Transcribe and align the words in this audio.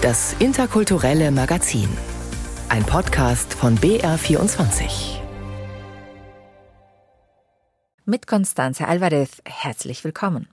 Das 0.00 0.36
interkulturelle 0.38 1.32
Magazin. 1.32 1.88
Ein 2.68 2.84
Podcast 2.84 3.52
von 3.52 3.76
BR24. 3.78 5.18
Mit 8.04 8.28
Constanze 8.28 8.86
Alvarez 8.86 9.42
herzlich 9.44 10.04
willkommen. 10.04 10.46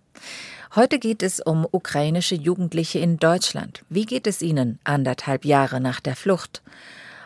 Heute 0.73 0.97
geht 0.97 1.21
es 1.21 1.41
um 1.41 1.67
ukrainische 1.69 2.33
Jugendliche 2.33 2.97
in 2.97 3.17
Deutschland. 3.17 3.85
Wie 3.87 4.07
geht 4.07 4.25
es 4.25 4.41
ihnen 4.41 4.79
anderthalb 4.83 5.45
Jahre 5.45 5.79
nach 5.79 5.99
der 5.99 6.15
Flucht? 6.15 6.63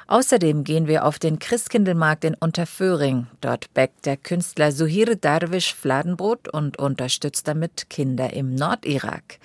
Außerdem 0.09 0.63
gehen 0.63 0.87
wir 0.87 1.05
auf 1.05 1.19
den 1.19 1.37
Christkindlmarkt 1.37 2.23
in 2.23 2.33
Unterföhring. 2.33 3.27
Dort 3.41 3.71
bäckt 3.75 4.07
der 4.07 4.17
Künstler 4.17 4.71
Suhir 4.71 5.15
Darwish 5.15 5.75
Fladenbrot 5.75 6.47
und 6.47 6.79
unterstützt 6.79 7.47
damit 7.47 7.91
Kinder 7.91 8.33
im 8.33 8.55
Nordirak. 8.55 9.37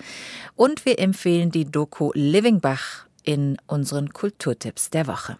Und 0.55 0.83
wir 0.83 0.97
empfehlen 0.97 1.51
die 1.51 1.65
Doku 1.65 2.09
Living 2.15 2.61
Bach 2.61 3.05
in 3.21 3.57
unseren 3.67 4.11
Kulturtipps 4.11 4.89
der 4.89 5.05
Woche. 5.05 5.37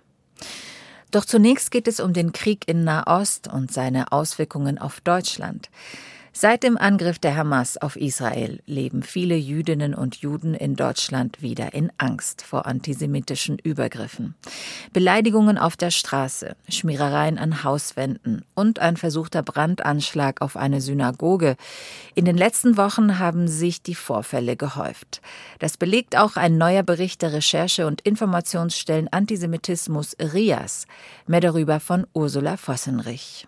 Doch 1.09 1.25
zunächst 1.25 1.71
geht 1.71 1.87
es 1.87 1.99
um 1.99 2.13
den 2.13 2.31
Krieg 2.31 2.67
in 2.67 2.83
Nahost 2.83 3.47
und 3.51 3.73
seine 3.73 4.11
Auswirkungen 4.11 4.77
auf 4.77 5.01
Deutschland. 5.01 5.71
Seit 6.37 6.63
dem 6.63 6.77
Angriff 6.77 7.17
der 7.17 7.37
Hamas 7.37 7.77
auf 7.77 7.95
Israel 7.95 8.61
leben 8.65 9.03
viele 9.03 9.37
Jüdinnen 9.37 9.95
und 9.95 10.17
Juden 10.17 10.53
in 10.53 10.75
Deutschland 10.75 11.41
wieder 11.41 11.73
in 11.73 11.93
Angst 11.97 12.41
vor 12.41 12.65
antisemitischen 12.65 13.57
Übergriffen. 13.57 14.35
Beleidigungen 14.91 15.57
auf 15.57 15.77
der 15.77 15.91
Straße, 15.91 16.57
Schmierereien 16.67 17.37
an 17.37 17.63
Hauswänden 17.63 18.43
und 18.53 18.79
ein 18.79 18.97
versuchter 18.97 19.43
Brandanschlag 19.43 20.41
auf 20.41 20.57
eine 20.57 20.81
Synagoge. 20.81 21.55
In 22.15 22.25
den 22.25 22.35
letzten 22.35 22.75
Wochen 22.75 23.17
haben 23.17 23.47
sich 23.47 23.81
die 23.81 23.95
Vorfälle 23.95 24.57
gehäuft. 24.57 25.21
Das 25.59 25.77
belegt 25.77 26.17
auch 26.17 26.35
ein 26.35 26.57
neuer 26.57 26.83
Bericht 26.83 27.21
der 27.21 27.31
Recherche- 27.31 27.87
und 27.87 28.01
Informationsstellen 28.01 29.07
Antisemitismus 29.07 30.17
RIAS. 30.19 30.85
Mehr 31.27 31.39
darüber 31.39 31.79
von 31.79 32.05
Ursula 32.13 32.57
Vossenrich. 32.57 33.47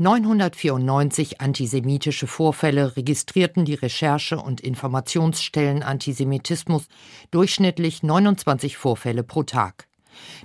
994 0.00 1.40
antisemitische 1.40 2.28
Vorfälle 2.28 2.96
registrierten 2.96 3.64
die 3.64 3.74
Recherche- 3.74 4.38
und 4.38 4.60
Informationsstellen 4.60 5.82
Antisemitismus, 5.82 6.86
durchschnittlich 7.32 8.04
29 8.04 8.76
Vorfälle 8.76 9.24
pro 9.24 9.42
Tag. 9.42 9.88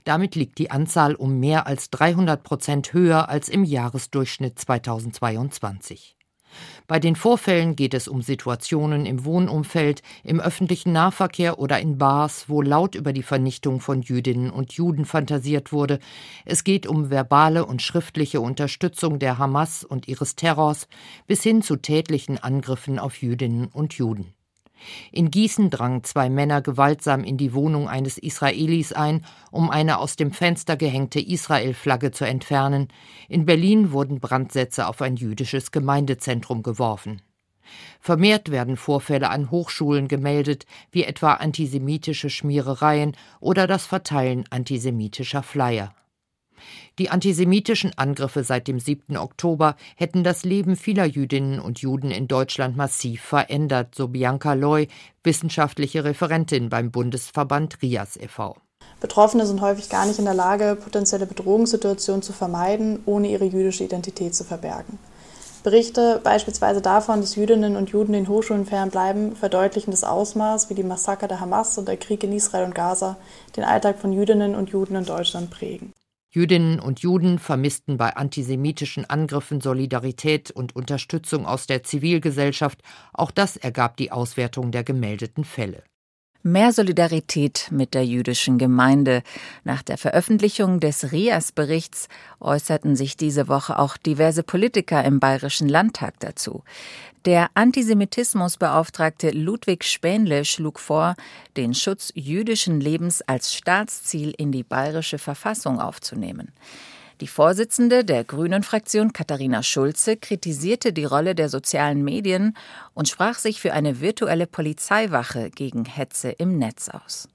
Damit 0.06 0.34
liegt 0.34 0.58
die 0.58 0.72
Anzahl 0.72 1.14
um 1.14 1.40
mehr 1.40 1.68
als 1.68 1.92
300 1.92 2.42
Prozent 2.42 2.94
höher 2.94 3.30
als 3.30 3.48
im 3.48 3.64
Jahresdurchschnitt 3.64 4.58
2022. 4.58 6.18
Bei 6.88 7.00
den 7.00 7.16
Vorfällen 7.16 7.76
geht 7.76 7.94
es 7.94 8.08
um 8.08 8.22
Situationen 8.22 9.06
im 9.06 9.26
Wohnumfeld, 9.26 10.02
im 10.24 10.40
öffentlichen 10.40 10.92
Nahverkehr 10.92 11.60
oder 11.60 11.80
in 11.80 11.98
Bars, 11.98 12.50
wo 12.50 12.62
laut 12.62 12.96
über 12.96 13.14
die 13.14 13.24
Vernichtung 13.24 13.80
von 13.80 14.02
Jüdinnen 14.02 14.50
und 14.50 14.74
Juden 14.74 15.06
fantasiert 15.06 15.72
wurde. 15.72 16.00
Es 16.46 16.64
geht 16.64 16.88
um 16.88 17.10
verbale 17.10 17.66
und 17.66 17.82
schriftliche 17.82 18.42
Unterstützung 18.42 19.20
der 19.20 19.38
Hamas 19.38 19.84
und 19.84 20.08
ihres 20.08 20.36
Terrors 20.36 20.88
bis 21.28 21.44
hin 21.44 21.62
zu 21.62 21.78
tätlichen 21.78 22.38
Angriffen 22.38 23.00
auf 23.00 23.22
Jüdinnen 23.22 23.68
und 23.68 23.94
Juden. 23.94 24.34
In 25.12 25.32
Gießen 25.32 25.70
drangen 25.70 26.04
zwei 26.04 26.30
Männer 26.30 26.62
gewaltsam 26.62 27.24
in 27.24 27.38
die 27.38 27.54
Wohnung 27.54 27.88
eines 27.88 28.18
Israelis 28.18 28.94
ein, 28.94 29.26
um 29.52 29.70
eine 29.70 30.00
aus 30.00 30.16
dem 30.16 30.32
Fenster 30.32 30.78
gehängte 30.78 31.20
Israel-Flagge 31.20 32.12
zu 32.12 32.26
entfernen. 32.26 32.88
In 33.30 33.46
Berlin 33.46 33.92
wurden 33.92 34.20
Brandsätze 34.20 34.88
auf 34.88 35.02
ein 35.02 35.16
jüdisches 35.16 35.72
Gemeindezentrum 35.72 36.64
geworfen. 36.64 37.22
Vermehrt 38.00 38.52
werden 38.52 38.78
Vorfälle 38.78 39.30
an 39.30 39.50
Hochschulen 39.50 40.08
gemeldet, 40.08 40.66
wie 40.92 41.04
etwa 41.04 41.34
antisemitische 41.34 42.30
Schmierereien 42.30 43.16
oder 43.40 43.68
das 43.68 43.86
Verteilen 43.86 44.44
antisemitischer 44.50 45.44
Flyer. 45.44 45.94
Die 47.00 47.10
antisemitischen 47.10 47.92
Angriffe 47.98 48.44
seit 48.44 48.68
dem 48.68 48.80
7. 48.80 49.18
Oktober 49.18 49.76
hätten 49.96 50.24
das 50.24 50.44
Leben 50.44 50.76
vieler 50.76 51.06
Jüdinnen 51.06 51.60
und 51.60 51.80
Juden 51.80 52.12
in 52.12 52.28
Deutschland 52.28 52.78
massiv 52.78 53.22
verändert, 53.22 53.96
so 53.96 54.08
Bianca 54.08 54.54
Loy, 54.54 54.88
wissenschaftliche 55.24 56.04
Referentin 56.04 56.70
beim 56.70 56.92
Bundesverband 56.92 57.82
RIAS 57.82 58.18
e.V. 58.18 58.58
Betroffene 59.00 59.46
sind 59.46 59.62
häufig 59.62 59.90
gar 59.90 60.06
nicht 60.06 60.20
in 60.20 60.26
der 60.26 60.34
Lage, 60.34 60.78
potenzielle 60.82 61.26
Bedrohungssituationen 61.26 62.22
zu 62.22 62.34
vermeiden, 62.34 63.00
ohne 63.06 63.30
ihre 63.30 63.46
jüdische 63.46 63.84
Identität 63.84 64.36
zu 64.36 64.44
verbergen. 64.44 65.00
Berichte 65.64 66.20
beispielsweise 66.22 66.82
davon, 66.82 67.22
dass 67.22 67.36
Jüdinnen 67.36 67.78
und 67.78 67.90
Juden 67.90 68.12
den 68.12 68.28
Hochschulen 68.28 68.66
fernbleiben, 68.66 69.36
verdeutlichen 69.38 69.92
das 69.92 70.04
Ausmaß, 70.04 70.70
wie 70.70 70.74
die 70.74 70.84
Massaker 70.84 71.30
der 71.30 71.40
Hamas 71.40 71.78
und 71.78 71.88
der 71.88 71.96
Krieg 71.96 72.24
in 72.26 72.34
Israel 72.34 72.66
und 72.66 72.76
Gaza 72.76 73.16
den 73.56 73.64
Alltag 73.64 73.98
von 74.00 74.12
Jüdinnen 74.12 74.56
und 74.56 74.72
Juden 74.72 74.96
in 74.96 75.06
Deutschland 75.06 75.52
prägen. 75.52 75.94
Jüdinnen 76.36 76.80
und 76.80 77.02
Juden 77.02 77.38
vermissten 77.38 77.98
bei 77.98 78.16
antisemitischen 78.16 79.08
Angriffen 79.08 79.62
Solidarität 79.62 80.50
und 80.50 80.76
Unterstützung 80.76 81.46
aus 81.46 81.68
der 81.68 81.84
Zivilgesellschaft. 81.84 82.82
Auch 83.14 83.30
das 83.30 83.56
ergab 83.56 83.98
die 83.98 84.12
Auswertung 84.12 84.72
der 84.72 84.84
gemeldeten 84.84 85.44
Fälle. 85.44 85.84
Mehr 86.46 86.74
Solidarität 86.74 87.70
mit 87.72 87.94
der 87.94 88.06
jüdischen 88.06 88.58
Gemeinde. 88.58 89.24
Nach 89.64 89.82
der 89.82 89.98
Veröffentlichung 89.98 90.82
des 90.82 91.14
RIAS-Berichts 91.14 92.10
äußerten 92.42 92.98
sich 92.98 93.16
diese 93.16 93.48
Woche 93.48 93.80
auch 93.80 93.96
diverse 93.96 94.44
Politiker 94.44 95.06
im 95.06 95.22
Bayerischen 95.22 95.70
Landtag 95.70 96.20
dazu. 96.20 96.66
Der 97.24 97.50
Antisemitismusbeauftragte 97.54 99.30
Ludwig 99.30 99.86
Spähnle 99.86 100.44
schlug 100.44 100.82
vor, 100.82 101.16
den 101.56 101.74
Schutz 101.74 102.12
jüdischen 102.14 102.82
Lebens 102.82 103.22
als 103.22 103.54
Staatsziel 103.54 104.34
in 104.38 104.52
die 104.52 104.64
bayerische 104.64 105.20
Verfassung 105.20 105.80
aufzunehmen. 105.80 106.52
Die 107.22 107.28
Vorsitzende 107.28 108.04
der 108.04 108.24
Grünen-Fraktion 108.24 109.14
Katharina 109.14 109.64
Schulze 109.64 110.18
kritisierte 110.18 110.94
die 110.94 111.06
Rolle 111.06 111.36
der 111.36 111.50
sozialen 111.50 112.04
Medien 112.04 112.56
und 112.94 113.08
sprach 113.08 113.38
sich 113.38 113.62
für 113.62 113.74
eine 113.74 114.02
virtuelle 114.02 114.48
Polizeiwache 114.48 115.50
gegen 115.52 115.86
Hetze 115.86 116.32
im 116.32 116.58
Netz 116.58 116.90
aus. 116.90 117.30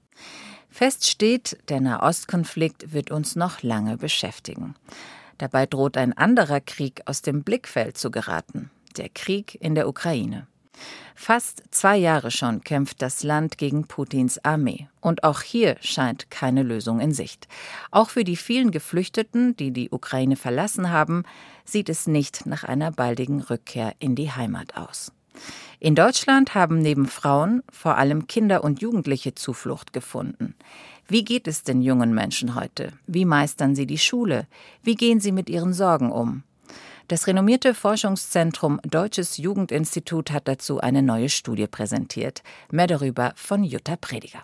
Fest 0.69 1.07
steht, 1.07 1.57
der 1.69 1.81
Nahostkonflikt 1.81 2.93
wird 2.93 3.11
uns 3.11 3.35
noch 3.35 3.63
lange 3.63 3.97
beschäftigen. 3.97 4.75
Dabei 5.37 5.65
droht 5.65 5.97
ein 5.97 6.17
anderer 6.17 6.59
Krieg 6.59 7.01
aus 7.05 7.21
dem 7.21 7.43
Blickfeld 7.43 7.97
zu 7.97 8.11
geraten 8.11 8.69
der 8.99 9.09
Krieg 9.09 9.57
in 9.61 9.75
der 9.75 9.87
Ukraine. 9.87 10.47
Fast 11.15 11.63
zwei 11.71 11.97
Jahre 11.97 12.31
schon 12.31 12.61
kämpft 12.61 13.01
das 13.01 13.23
Land 13.23 13.57
gegen 13.57 13.87
Putins 13.87 14.43
Armee. 14.43 14.87
Und 15.01 15.23
auch 15.23 15.41
hier 15.41 15.75
scheint 15.81 16.31
keine 16.31 16.63
Lösung 16.63 16.99
in 16.99 17.13
Sicht. 17.13 17.47
Auch 17.91 18.09
für 18.09 18.23
die 18.23 18.37
vielen 18.37 18.71
Geflüchteten, 18.71 19.55
die 19.57 19.71
die 19.71 19.89
Ukraine 19.91 20.35
verlassen 20.35 20.91
haben, 20.91 21.23
sieht 21.65 21.89
es 21.89 22.07
nicht 22.07 22.45
nach 22.45 22.63
einer 22.63 22.91
baldigen 22.91 23.41
Rückkehr 23.41 23.93
in 23.99 24.15
die 24.15 24.31
Heimat 24.31 24.77
aus. 24.77 25.11
In 25.79 25.95
Deutschland 25.95 26.55
haben 26.55 26.79
neben 26.79 27.05
Frauen 27.07 27.63
vor 27.71 27.97
allem 27.97 28.27
Kinder 28.27 28.63
und 28.63 28.81
Jugendliche 28.81 29.35
Zuflucht 29.35 29.93
gefunden. 29.93 30.55
Wie 31.07 31.23
geht 31.23 31.47
es 31.47 31.63
den 31.63 31.81
jungen 31.81 32.13
Menschen 32.13 32.55
heute? 32.55 32.91
Wie 33.07 33.25
meistern 33.25 33.75
sie 33.75 33.87
die 33.87 33.97
Schule? 33.97 34.45
Wie 34.83 34.95
gehen 34.95 35.19
sie 35.19 35.31
mit 35.31 35.49
ihren 35.49 35.73
Sorgen 35.73 36.11
um? 36.11 36.43
Das 37.09 37.25
renommierte 37.25 37.73
Forschungszentrum 37.73 38.79
Deutsches 38.83 39.37
Jugendinstitut 39.37 40.29
hat 40.29 40.47
dazu 40.47 40.79
eine 40.79 41.01
neue 41.01 41.29
Studie 41.29 41.65
präsentiert. 41.65 42.43
Mehr 42.69 42.85
darüber 42.85 43.33
von 43.35 43.63
Jutta 43.63 43.95
Prediger. 43.95 44.43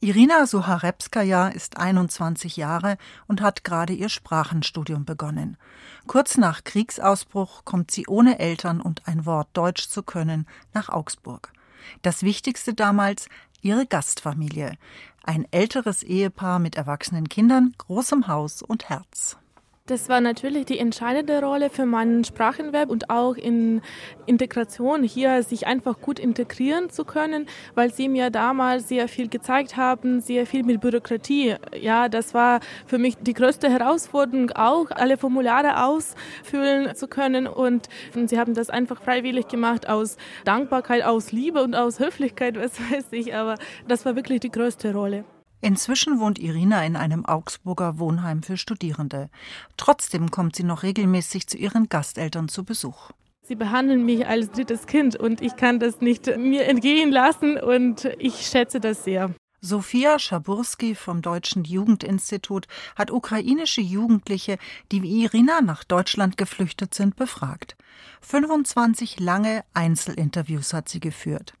Irina 0.00 0.46
Suharepskaja 0.46 1.48
ist 1.48 1.76
21 1.76 2.56
Jahre 2.56 2.96
und 3.28 3.42
hat 3.42 3.64
gerade 3.64 3.92
ihr 3.92 4.08
Sprachenstudium 4.08 5.04
begonnen. 5.04 5.58
Kurz 6.06 6.38
nach 6.38 6.64
Kriegsausbruch 6.64 7.66
kommt 7.66 7.90
sie 7.90 8.06
ohne 8.06 8.38
Eltern 8.38 8.80
und 8.80 9.06
ein 9.06 9.26
Wort 9.26 9.48
Deutsch 9.52 9.86
zu 9.86 10.02
können 10.02 10.46
nach 10.72 10.88
Augsburg. 10.88 11.52
Das 12.00 12.22
Wichtigste 12.22 12.72
damals 12.72 13.28
ihre 13.60 13.84
Gastfamilie. 13.84 14.78
Ein 15.22 15.46
älteres 15.50 16.02
Ehepaar 16.02 16.60
mit 16.60 16.76
erwachsenen 16.76 17.28
Kindern, 17.28 17.74
großem 17.76 18.26
Haus 18.26 18.62
und 18.62 18.88
Herz. 18.88 19.36
Das 19.86 20.08
war 20.08 20.20
natürlich 20.20 20.66
die 20.66 20.80
entscheidende 20.80 21.40
Rolle 21.40 21.70
für 21.70 21.86
meinen 21.86 22.24
Sprachenwerb 22.24 22.90
und 22.90 23.08
auch 23.08 23.36
in 23.36 23.82
Integration, 24.26 25.04
hier 25.04 25.44
sich 25.44 25.68
einfach 25.68 26.00
gut 26.00 26.18
integrieren 26.18 26.90
zu 26.90 27.04
können, 27.04 27.46
weil 27.76 27.92
sie 27.92 28.08
mir 28.08 28.30
damals 28.30 28.88
sehr 28.88 29.06
viel 29.06 29.28
gezeigt 29.28 29.76
haben, 29.76 30.20
sehr 30.20 30.44
viel 30.44 30.64
mit 30.64 30.80
Bürokratie. 30.80 31.54
Ja, 31.80 32.08
das 32.08 32.34
war 32.34 32.58
für 32.84 32.98
mich 32.98 33.14
die 33.20 33.32
größte 33.32 33.70
Herausforderung, 33.70 34.50
auch 34.50 34.90
alle 34.90 35.16
Formulare 35.18 35.84
ausfüllen 35.84 36.96
zu 36.96 37.06
können 37.06 37.46
und 37.46 37.88
sie 38.26 38.40
haben 38.40 38.54
das 38.54 38.70
einfach 38.70 39.00
freiwillig 39.00 39.46
gemacht 39.46 39.88
aus 39.88 40.16
Dankbarkeit, 40.44 41.04
aus 41.04 41.30
Liebe 41.30 41.62
und 41.62 41.76
aus 41.76 42.00
Höflichkeit, 42.00 42.56
was 42.60 42.80
weiß 42.90 43.06
ich, 43.12 43.36
aber 43.36 43.54
das 43.86 44.04
war 44.04 44.16
wirklich 44.16 44.40
die 44.40 44.50
größte 44.50 44.92
Rolle. 44.92 45.24
Inzwischen 45.60 46.20
wohnt 46.20 46.38
Irina 46.38 46.84
in 46.84 46.96
einem 46.96 47.24
Augsburger 47.24 47.98
Wohnheim 47.98 48.42
für 48.42 48.56
Studierende. 48.56 49.30
Trotzdem 49.76 50.30
kommt 50.30 50.56
sie 50.56 50.64
noch 50.64 50.82
regelmäßig 50.82 51.46
zu 51.46 51.56
ihren 51.56 51.88
Gasteltern 51.88 52.48
zu 52.48 52.64
Besuch. 52.64 53.10
Sie 53.42 53.54
behandeln 53.54 54.04
mich 54.04 54.26
als 54.26 54.50
drittes 54.50 54.86
Kind 54.86 55.16
und 55.16 55.40
ich 55.40 55.56
kann 55.56 55.78
das 55.78 56.00
nicht 56.00 56.26
mir 56.36 56.66
entgehen 56.66 57.10
lassen 57.10 57.58
und 57.58 58.04
ich 58.18 58.46
schätze 58.46 58.80
das 58.80 59.04
sehr. 59.04 59.34
Sofia 59.60 60.18
Schaburski 60.18 60.94
vom 60.94 61.22
Deutschen 61.22 61.64
Jugendinstitut 61.64 62.66
hat 62.94 63.10
ukrainische 63.10 63.80
Jugendliche, 63.80 64.58
die 64.92 65.02
wie 65.02 65.24
Irina 65.24 65.60
nach 65.60 65.82
Deutschland 65.82 66.36
geflüchtet 66.36 66.94
sind, 66.94 67.16
befragt. 67.16 67.76
25 68.20 69.18
lange 69.20 69.64
Einzelinterviews 69.74 70.72
hat 70.72 70.88
sie 70.88 71.00
geführt. 71.00 71.54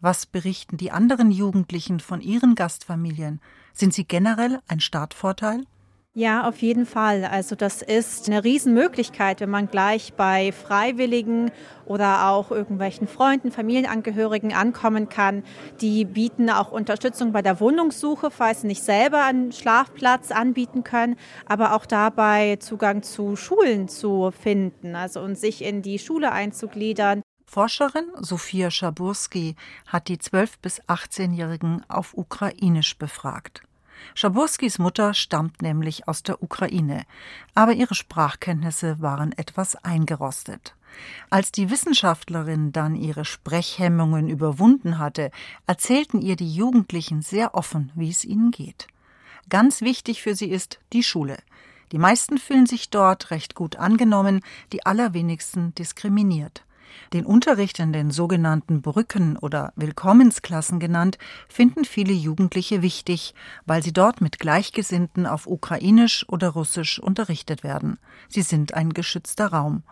Was 0.00 0.26
berichten 0.26 0.76
die 0.76 0.92
anderen 0.92 1.30
Jugendlichen 1.30 1.98
von 1.98 2.20
ihren 2.20 2.54
Gastfamilien? 2.54 3.40
Sind 3.72 3.92
sie 3.92 4.04
generell 4.04 4.60
ein 4.68 4.80
Startvorteil? 4.80 5.64
Ja, 6.14 6.48
auf 6.48 6.62
jeden 6.62 6.84
Fall. 6.84 7.24
Also 7.24 7.54
das 7.54 7.80
ist 7.80 8.28
eine 8.28 8.42
Riesenmöglichkeit, 8.42 9.40
wenn 9.40 9.50
man 9.50 9.68
gleich 9.68 10.14
bei 10.14 10.50
Freiwilligen 10.50 11.52
oder 11.84 12.28
auch 12.28 12.50
irgendwelchen 12.50 13.06
Freunden, 13.06 13.52
Familienangehörigen 13.52 14.52
ankommen 14.52 15.08
kann. 15.08 15.44
Die 15.80 16.04
bieten 16.04 16.50
auch 16.50 16.72
Unterstützung 16.72 17.30
bei 17.30 17.42
der 17.42 17.60
Wohnungssuche, 17.60 18.32
falls 18.32 18.62
sie 18.62 18.66
nicht 18.66 18.82
selber 18.82 19.24
einen 19.24 19.52
Schlafplatz 19.52 20.32
anbieten 20.32 20.82
können, 20.82 21.14
aber 21.46 21.74
auch 21.74 21.86
dabei 21.86 22.56
Zugang 22.56 23.04
zu 23.04 23.36
Schulen 23.36 23.86
zu 23.86 24.32
finden, 24.32 24.96
also 24.96 25.20
und 25.20 25.38
sich 25.38 25.62
in 25.62 25.82
die 25.82 26.00
Schule 26.00 26.32
einzugliedern. 26.32 27.22
Forscherin 27.50 28.04
Sophia 28.20 28.70
Schaburski 28.70 29.56
hat 29.86 30.08
die 30.08 30.18
12- 30.18 30.58
bis 30.60 30.82
18-Jährigen 30.82 31.82
auf 31.88 32.12
Ukrainisch 32.12 32.98
befragt. 32.98 33.62
Schaburskis 34.14 34.78
Mutter 34.78 35.14
stammt 35.14 35.62
nämlich 35.62 36.06
aus 36.08 36.22
der 36.22 36.42
Ukraine, 36.42 37.06
aber 37.54 37.72
ihre 37.72 37.94
Sprachkenntnisse 37.94 39.00
waren 39.00 39.32
etwas 39.32 39.82
eingerostet. 39.82 40.74
Als 41.30 41.50
die 41.50 41.70
Wissenschaftlerin 41.70 42.70
dann 42.72 42.94
ihre 42.94 43.24
Sprechhemmungen 43.24 44.28
überwunden 44.28 44.98
hatte, 44.98 45.30
erzählten 45.66 46.20
ihr 46.20 46.36
die 46.36 46.54
Jugendlichen 46.54 47.22
sehr 47.22 47.54
offen, 47.54 47.92
wie 47.94 48.10
es 48.10 48.26
ihnen 48.26 48.50
geht. 48.50 48.88
Ganz 49.48 49.80
wichtig 49.80 50.20
für 50.20 50.34
sie 50.34 50.50
ist 50.50 50.80
die 50.92 51.02
Schule. 51.02 51.38
Die 51.92 51.98
meisten 51.98 52.36
fühlen 52.36 52.66
sich 52.66 52.90
dort 52.90 53.30
recht 53.30 53.54
gut 53.54 53.76
angenommen, 53.76 54.42
die 54.70 54.84
allerwenigsten 54.84 55.74
diskriminiert. 55.76 56.62
Den 57.12 57.26
Unterricht 57.26 57.78
in 57.78 57.92
den 57.92 58.10
sogenannten 58.10 58.82
Brücken- 58.82 59.36
oder 59.36 59.72
Willkommensklassen 59.76 60.78
genannt, 60.78 61.18
finden 61.48 61.84
viele 61.84 62.12
Jugendliche 62.12 62.82
wichtig, 62.82 63.34
weil 63.66 63.82
sie 63.82 63.92
dort 63.92 64.20
mit 64.20 64.38
Gleichgesinnten 64.38 65.26
auf 65.26 65.46
Ukrainisch 65.46 66.28
oder 66.28 66.50
Russisch 66.50 66.98
unterrichtet 66.98 67.62
werden. 67.62 67.98
Sie 68.28 68.42
sind 68.42 68.74
ein 68.74 68.92
geschützter 68.92 69.48
Raum. 69.48 69.82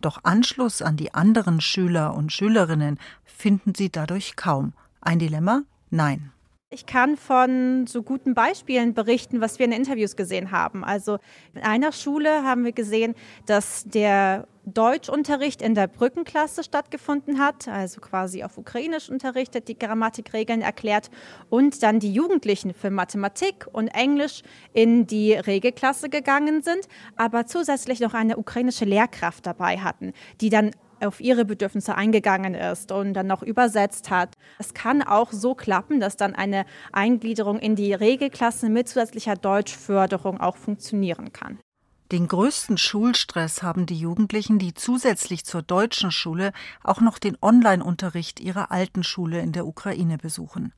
Doch 0.00 0.20
Anschluss 0.24 0.82
an 0.82 0.96
die 0.96 1.14
anderen 1.14 1.60
Schüler 1.60 2.14
und 2.14 2.32
Schülerinnen 2.32 2.98
finden 3.24 3.74
sie 3.74 3.90
dadurch 3.90 4.36
kaum. 4.36 4.74
Ein 5.00 5.18
Dilemma? 5.18 5.62
Nein. 5.90 6.32
Ich 6.68 6.84
kann 6.84 7.16
von 7.16 7.86
so 7.86 8.02
guten 8.02 8.34
Beispielen 8.34 8.92
berichten, 8.92 9.40
was 9.40 9.60
wir 9.60 9.66
in 9.66 9.72
Interviews 9.72 10.16
gesehen 10.16 10.50
haben. 10.50 10.82
Also 10.82 11.18
in 11.54 11.62
einer 11.62 11.92
Schule 11.92 12.42
haben 12.42 12.64
wir 12.64 12.72
gesehen, 12.72 13.14
dass 13.46 13.84
der 13.84 14.48
Deutschunterricht 14.64 15.62
in 15.62 15.76
der 15.76 15.86
Brückenklasse 15.86 16.64
stattgefunden 16.64 17.38
hat, 17.38 17.68
also 17.68 18.00
quasi 18.00 18.42
auf 18.42 18.58
Ukrainisch 18.58 19.08
unterrichtet, 19.08 19.68
die 19.68 19.78
Grammatikregeln 19.78 20.60
erklärt 20.60 21.08
und 21.50 21.84
dann 21.84 22.00
die 22.00 22.12
Jugendlichen 22.12 22.74
für 22.74 22.90
Mathematik 22.90 23.68
und 23.72 23.86
Englisch 23.86 24.42
in 24.72 25.06
die 25.06 25.34
Regelklasse 25.34 26.08
gegangen 26.08 26.62
sind, 26.62 26.88
aber 27.14 27.46
zusätzlich 27.46 28.00
noch 28.00 28.12
eine 28.12 28.38
ukrainische 28.38 28.86
Lehrkraft 28.86 29.46
dabei 29.46 29.78
hatten, 29.78 30.12
die 30.40 30.50
dann 30.50 30.72
auf 31.06 31.20
ihre 31.20 31.44
Bedürfnisse 31.44 31.94
eingegangen 31.94 32.54
ist 32.54 32.92
und 32.92 33.14
dann 33.14 33.26
noch 33.26 33.42
übersetzt 33.42 34.10
hat. 34.10 34.34
Es 34.58 34.74
kann 34.74 35.02
auch 35.02 35.32
so 35.32 35.54
klappen, 35.54 36.00
dass 36.00 36.16
dann 36.16 36.34
eine 36.34 36.66
Eingliederung 36.92 37.58
in 37.58 37.76
die 37.76 37.94
Regelklasse 37.94 38.68
mit 38.68 38.88
zusätzlicher 38.88 39.36
Deutschförderung 39.36 40.40
auch 40.40 40.56
funktionieren 40.56 41.32
kann. 41.32 41.58
Den 42.12 42.28
größten 42.28 42.78
Schulstress 42.78 43.64
haben 43.64 43.86
die 43.86 43.98
Jugendlichen, 43.98 44.60
die 44.60 44.74
zusätzlich 44.74 45.44
zur 45.44 45.62
deutschen 45.62 46.12
Schule 46.12 46.52
auch 46.84 47.00
noch 47.00 47.18
den 47.18 47.36
Online-Unterricht 47.42 48.38
ihrer 48.38 48.70
alten 48.70 49.02
Schule 49.02 49.40
in 49.40 49.50
der 49.50 49.66
Ukraine 49.66 50.16
besuchen. 50.16 50.72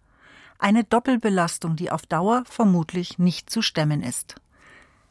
Eine 0.59 0.85
Doppelbelastung, 0.85 1.77
die 1.77 1.91
auf 1.91 2.07
Dauer 2.07 2.45
vermutlich 2.49 3.19
nicht 3.19 3.51
zu 3.51 3.61
stemmen 3.61 4.03
ist. 4.03 4.37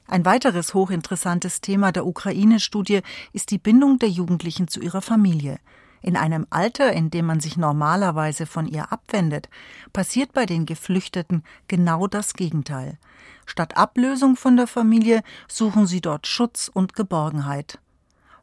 Ein 0.07 0.24
weiteres 0.24 0.74
hochinteressantes 0.74 1.59
Thema 1.59 1.92
der 1.92 2.06
Ukraine-Studie 2.06 3.01
ist 3.33 3.51
die 3.51 3.57
Bindung 3.57 4.00
der 4.00 4.09
Jugendlichen 4.09 4.68
zu 4.69 4.80
ihrer 4.80 5.01
Familie. 5.01 5.59
In 6.01 6.15
einem 6.15 6.48
Alter, 6.50 6.94
in 6.94 7.09
dem 7.09 7.25
man 7.25 7.42
sich 7.42 7.57
normalerweise 7.57 8.45
von 8.45 8.68
ihr 8.68 8.92
abwendet, 8.92 9.50
passiert 9.92 10.31
bei 10.31 10.45
den 10.45 10.65
Geflüchteten 10.65 11.44
genau 11.68 12.07
das 12.07 12.33
Gegenteil. 12.33 12.98
Statt 13.45 13.75
Ablösung 13.75 14.38
von 14.38 14.56
der 14.56 14.68
Familie 14.68 15.24
suchen 15.48 15.88
sie 15.88 16.00
dort 16.00 16.27
Schutz 16.27 16.71
und 16.74 16.94
Geborgenheit. 16.94 17.80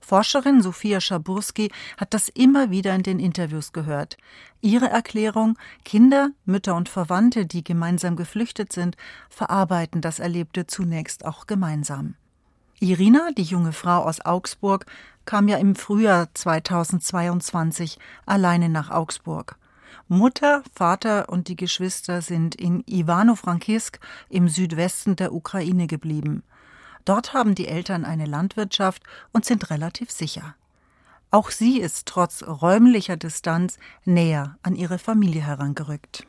Forscherin 0.04 0.60
Sophia 0.60 1.00
Schaburski 1.00 1.70
hat 1.96 2.12
das 2.12 2.28
immer 2.28 2.70
wieder 2.70 2.94
in 2.94 3.02
den 3.02 3.18
Interviews 3.18 3.72
gehört. 3.72 4.18
Ihre 4.60 4.90
Erklärung, 4.90 5.58
Kinder, 5.84 6.30
Mütter 6.44 6.76
und 6.76 6.90
Verwandte, 6.90 7.46
die 7.46 7.64
gemeinsam 7.64 8.14
geflüchtet 8.14 8.70
sind, 8.72 8.96
verarbeiten 9.30 10.02
das 10.02 10.18
Erlebte 10.18 10.66
zunächst 10.66 11.24
auch 11.24 11.46
gemeinsam. 11.46 12.16
Irina, 12.80 13.30
die 13.36 13.44
junge 13.44 13.72
Frau 13.72 14.02
aus 14.02 14.20
Augsburg, 14.20 14.84
kam 15.24 15.48
ja 15.48 15.56
im 15.56 15.74
Frühjahr 15.74 16.28
2022 16.34 17.98
alleine 18.26 18.68
nach 18.68 18.90
Augsburg. 18.90 19.56
Mutter, 20.08 20.62
Vater 20.74 21.30
und 21.30 21.48
die 21.48 21.56
Geschwister 21.56 22.20
sind 22.20 22.54
in 22.54 22.84
Ivano-Frankivsk 22.86 24.00
im 24.28 24.48
Südwesten 24.48 25.16
der 25.16 25.32
Ukraine 25.32 25.86
geblieben. 25.86 26.42
Dort 27.04 27.34
haben 27.34 27.54
die 27.54 27.68
Eltern 27.68 28.04
eine 28.04 28.26
Landwirtschaft 28.26 29.02
und 29.32 29.44
sind 29.44 29.70
relativ 29.70 30.10
sicher. 30.10 30.54
Auch 31.30 31.50
sie 31.50 31.80
ist 31.80 32.06
trotz 32.06 32.44
räumlicher 32.44 33.16
Distanz 33.16 33.78
näher 34.04 34.56
an 34.62 34.76
ihre 34.76 34.98
Familie 34.98 35.42
herangerückt. 35.42 36.26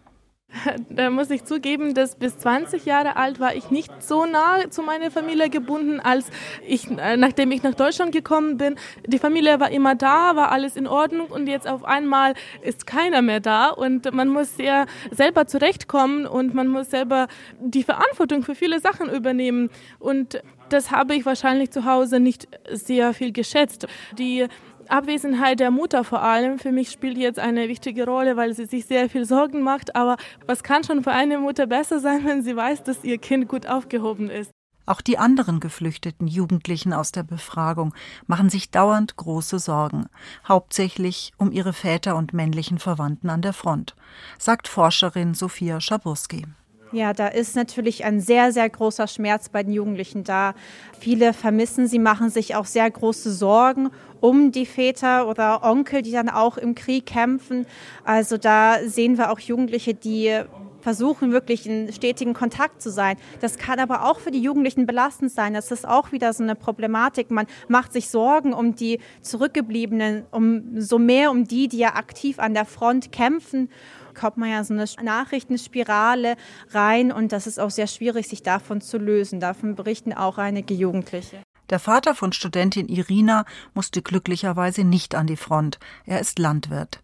Da 0.89 1.09
muss 1.09 1.29
ich 1.29 1.43
zugeben, 1.43 1.93
dass 1.93 2.15
bis 2.15 2.37
20 2.37 2.85
Jahre 2.85 3.15
alt 3.17 3.39
war 3.39 3.55
ich 3.55 3.71
nicht 3.71 3.91
so 4.01 4.25
nah 4.25 4.69
zu 4.69 4.81
meiner 4.81 5.11
Familie 5.11 5.49
gebunden, 5.49 5.99
als 5.99 6.27
ich, 6.65 6.89
äh, 6.89 7.17
nachdem 7.17 7.51
ich 7.51 7.63
nach 7.63 7.75
Deutschland 7.75 8.11
gekommen 8.11 8.57
bin. 8.57 8.75
Die 9.05 9.19
Familie 9.19 9.59
war 9.59 9.69
immer 9.71 9.95
da, 9.95 10.35
war 10.35 10.51
alles 10.51 10.75
in 10.75 10.87
Ordnung 10.87 11.27
und 11.27 11.47
jetzt 11.47 11.67
auf 11.67 11.83
einmal 11.83 12.35
ist 12.61 12.87
keiner 12.87 13.21
mehr 13.21 13.39
da 13.39 13.69
und 13.69 14.11
man 14.13 14.29
muss 14.29 14.55
sehr 14.55 14.85
selber 15.11 15.47
zurechtkommen 15.47 16.25
und 16.25 16.53
man 16.53 16.67
muss 16.67 16.89
selber 16.89 17.27
die 17.59 17.83
Verantwortung 17.83 18.43
für 18.43 18.55
viele 18.55 18.79
Sachen 18.79 19.09
übernehmen 19.09 19.69
und 19.99 20.41
das 20.69 20.91
habe 20.91 21.15
ich 21.15 21.25
wahrscheinlich 21.25 21.71
zu 21.71 21.85
Hause 21.85 22.19
nicht 22.19 22.47
sehr 22.71 23.13
viel 23.13 23.31
geschätzt. 23.31 23.87
Die 24.17 24.47
Abwesenheit 24.87 25.59
der 25.59 25.71
Mutter 25.71 26.03
vor 26.03 26.21
allem 26.21 26.59
für 26.59 26.71
mich 26.71 26.91
spielt 26.91 27.17
jetzt 27.17 27.39
eine 27.39 27.67
wichtige 27.67 28.05
Rolle, 28.05 28.37
weil 28.37 28.53
sie 28.53 28.65
sich 28.65 28.85
sehr 28.85 29.09
viel 29.09 29.25
Sorgen 29.25 29.61
macht. 29.61 29.95
Aber 29.95 30.17
was 30.45 30.63
kann 30.63 30.83
schon 30.83 31.03
für 31.03 31.11
eine 31.11 31.39
Mutter 31.39 31.67
besser 31.67 31.99
sein, 31.99 32.25
wenn 32.25 32.43
sie 32.43 32.55
weiß, 32.55 32.83
dass 32.83 33.03
ihr 33.03 33.17
Kind 33.17 33.47
gut 33.47 33.67
aufgehoben 33.67 34.29
ist? 34.29 34.51
Auch 34.87 35.01
die 35.01 35.17
anderen 35.17 35.59
geflüchteten 35.59 36.27
Jugendlichen 36.27 36.93
aus 36.93 37.11
der 37.11 37.23
Befragung 37.23 37.95
machen 38.27 38.49
sich 38.49 38.69
dauernd 38.69 39.15
große 39.15 39.57
Sorgen, 39.57 40.05
hauptsächlich 40.47 41.33
um 41.37 41.51
ihre 41.51 41.73
Väter 41.73 42.15
und 42.15 42.33
männlichen 42.33 42.77
Verwandten 42.77 43.31
an 43.31 43.41
der 43.41 43.53
Front, 43.53 43.95
sagt 44.37 44.67
Forscherin 44.67 45.33
Sophia 45.33 45.81
Schaburski. 45.81 46.45
Ja, 46.91 47.13
da 47.13 47.27
ist 47.27 47.55
natürlich 47.55 48.05
ein 48.05 48.19
sehr, 48.19 48.51
sehr 48.51 48.69
großer 48.69 49.07
Schmerz 49.07 49.49
bei 49.49 49.63
den 49.63 49.73
Jugendlichen 49.73 50.23
da. 50.23 50.53
Viele 50.99 51.33
vermissen 51.33 51.87
sie, 51.87 51.99
machen 51.99 52.29
sich 52.29 52.55
auch 52.55 52.65
sehr 52.65 52.89
große 52.89 53.31
Sorgen 53.33 53.89
um 54.21 54.51
die 54.51 54.65
Väter 54.65 55.27
oder 55.27 55.63
Onkel, 55.63 56.01
die 56.01 56.11
dann 56.11 56.29
auch 56.29 56.57
im 56.57 56.73
Krieg 56.73 57.05
kämpfen. 57.05 57.65
Also 58.03 58.37
da 58.37 58.77
sehen 58.85 59.17
wir 59.17 59.31
auch 59.31 59.39
Jugendliche, 59.39 59.93
die 59.93 60.41
versuchen 60.85 61.31
wirklich 61.31 61.67
in 61.67 61.91
stetigen 61.91 62.35
Kontakt 62.35 62.79
zu 62.79 62.91
sein. 62.91 63.17
Das 63.41 63.57
kann 63.57 63.79
aber 63.79 64.05
auch 64.05 64.19
für 64.19 64.29
die 64.29 64.41
Jugendlichen 64.41 64.85
belastend 64.85 65.31
sein. 65.31 65.55
Das 65.55 65.71
ist 65.71 65.87
auch 65.87 66.11
wieder 66.11 66.31
so 66.31 66.43
eine 66.43 66.53
Problematik. 66.53 67.31
Man 67.31 67.47
macht 67.67 67.91
sich 67.91 68.09
Sorgen 68.09 68.53
um 68.53 68.75
die 68.75 68.99
Zurückgebliebenen, 69.21 70.25
um 70.29 70.79
so 70.79 70.99
mehr 70.99 71.31
um 71.31 71.45
die, 71.45 71.67
die 71.67 71.79
ja 71.79 71.95
aktiv 71.95 72.37
an 72.37 72.53
der 72.53 72.65
Front 72.65 73.11
kämpfen 73.11 73.69
kommt 74.15 74.37
man 74.37 74.49
ja 74.49 74.63
so 74.63 74.73
eine 74.73 74.85
Nachrichtenspirale 75.03 76.35
rein 76.71 77.11
und 77.11 77.31
das 77.31 77.47
ist 77.47 77.59
auch 77.59 77.69
sehr 77.69 77.87
schwierig, 77.87 78.27
sich 78.27 78.43
davon 78.43 78.81
zu 78.81 78.97
lösen. 78.97 79.39
Davon 79.39 79.75
berichten 79.75 80.13
auch 80.13 80.37
einige 80.37 80.73
Jugendliche. 80.73 81.41
Der 81.69 81.79
Vater 81.79 82.13
von 82.13 82.31
Studentin 82.31 82.87
Irina 82.87 83.45
musste 83.73 84.01
glücklicherweise 84.01 84.83
nicht 84.83 85.15
an 85.15 85.27
die 85.27 85.37
Front. 85.37 85.79
Er 86.05 86.19
ist 86.19 86.37
Landwirt. 86.37 87.01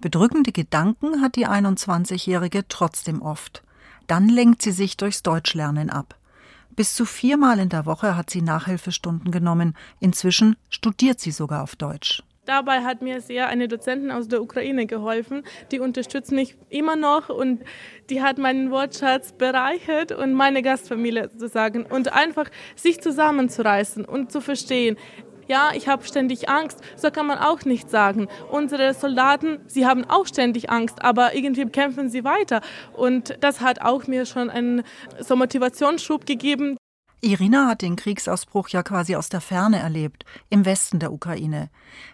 Bedrückende 0.00 0.52
Gedanken 0.52 1.22
hat 1.22 1.36
die 1.36 1.46
21-Jährige 1.46 2.68
trotzdem 2.68 3.22
oft. 3.22 3.62
Dann 4.06 4.28
lenkt 4.28 4.60
sie 4.60 4.72
sich 4.72 4.96
durchs 4.96 5.22
Deutschlernen 5.22 5.88
ab. 5.88 6.16
Bis 6.74 6.94
zu 6.94 7.04
viermal 7.04 7.58
in 7.58 7.68
der 7.68 7.86
Woche 7.86 8.16
hat 8.16 8.30
sie 8.30 8.42
Nachhilfestunden 8.42 9.30
genommen. 9.30 9.76
Inzwischen 10.00 10.56
studiert 10.68 11.20
sie 11.20 11.30
sogar 11.30 11.62
auf 11.62 11.76
Deutsch. 11.76 12.22
Dabei 12.44 12.82
hat 12.82 13.02
mir 13.02 13.20
sehr 13.20 13.46
eine 13.46 13.68
Dozentin 13.68 14.10
aus 14.10 14.26
der 14.26 14.42
Ukraine 14.42 14.86
geholfen. 14.86 15.44
Die 15.70 15.78
unterstützt 15.78 16.32
mich 16.32 16.56
immer 16.70 16.96
noch 16.96 17.28
und 17.28 17.62
die 18.10 18.20
hat 18.20 18.36
meinen 18.38 18.72
Wortschatz 18.72 19.30
bereichert 19.32 20.10
und 20.10 20.32
meine 20.34 20.60
Gastfamilie 20.60 21.28
sozusagen. 21.28 21.86
Und 21.86 22.12
einfach 22.12 22.50
sich 22.74 23.00
zusammenzureißen 23.00 24.04
und 24.04 24.32
zu 24.32 24.40
verstehen, 24.40 24.96
ja, 25.46 25.70
ich 25.74 25.86
habe 25.86 26.04
ständig 26.04 26.48
Angst. 26.48 26.80
So 26.96 27.12
kann 27.12 27.26
man 27.26 27.38
auch 27.38 27.64
nicht 27.64 27.88
sagen. 27.90 28.26
Unsere 28.50 28.92
Soldaten, 28.94 29.60
sie 29.68 29.86
haben 29.86 30.04
auch 30.08 30.26
ständig 30.26 30.68
Angst, 30.68 31.04
aber 31.04 31.36
irgendwie 31.36 31.66
kämpfen 31.66 32.08
sie 32.08 32.24
weiter. 32.24 32.60
Und 32.92 33.36
das 33.40 33.60
hat 33.60 33.82
auch 33.82 34.08
mir 34.08 34.26
schon 34.26 34.50
einen 34.50 34.82
so 35.20 35.36
Motivationsschub 35.36 36.26
gegeben. 36.26 36.76
Irina 37.24 37.68
hat 37.68 37.82
den 37.82 37.94
Kriegsausbruch 37.94 38.68
ja 38.70 38.82
quasi 38.82 39.14
aus 39.14 39.28
der 39.28 39.40
Ferne 39.40 39.78
erlebt, 39.78 40.24
im 40.50 40.64
Westen 40.64 40.98
der 40.98 41.12
Ukraine. 41.12 41.70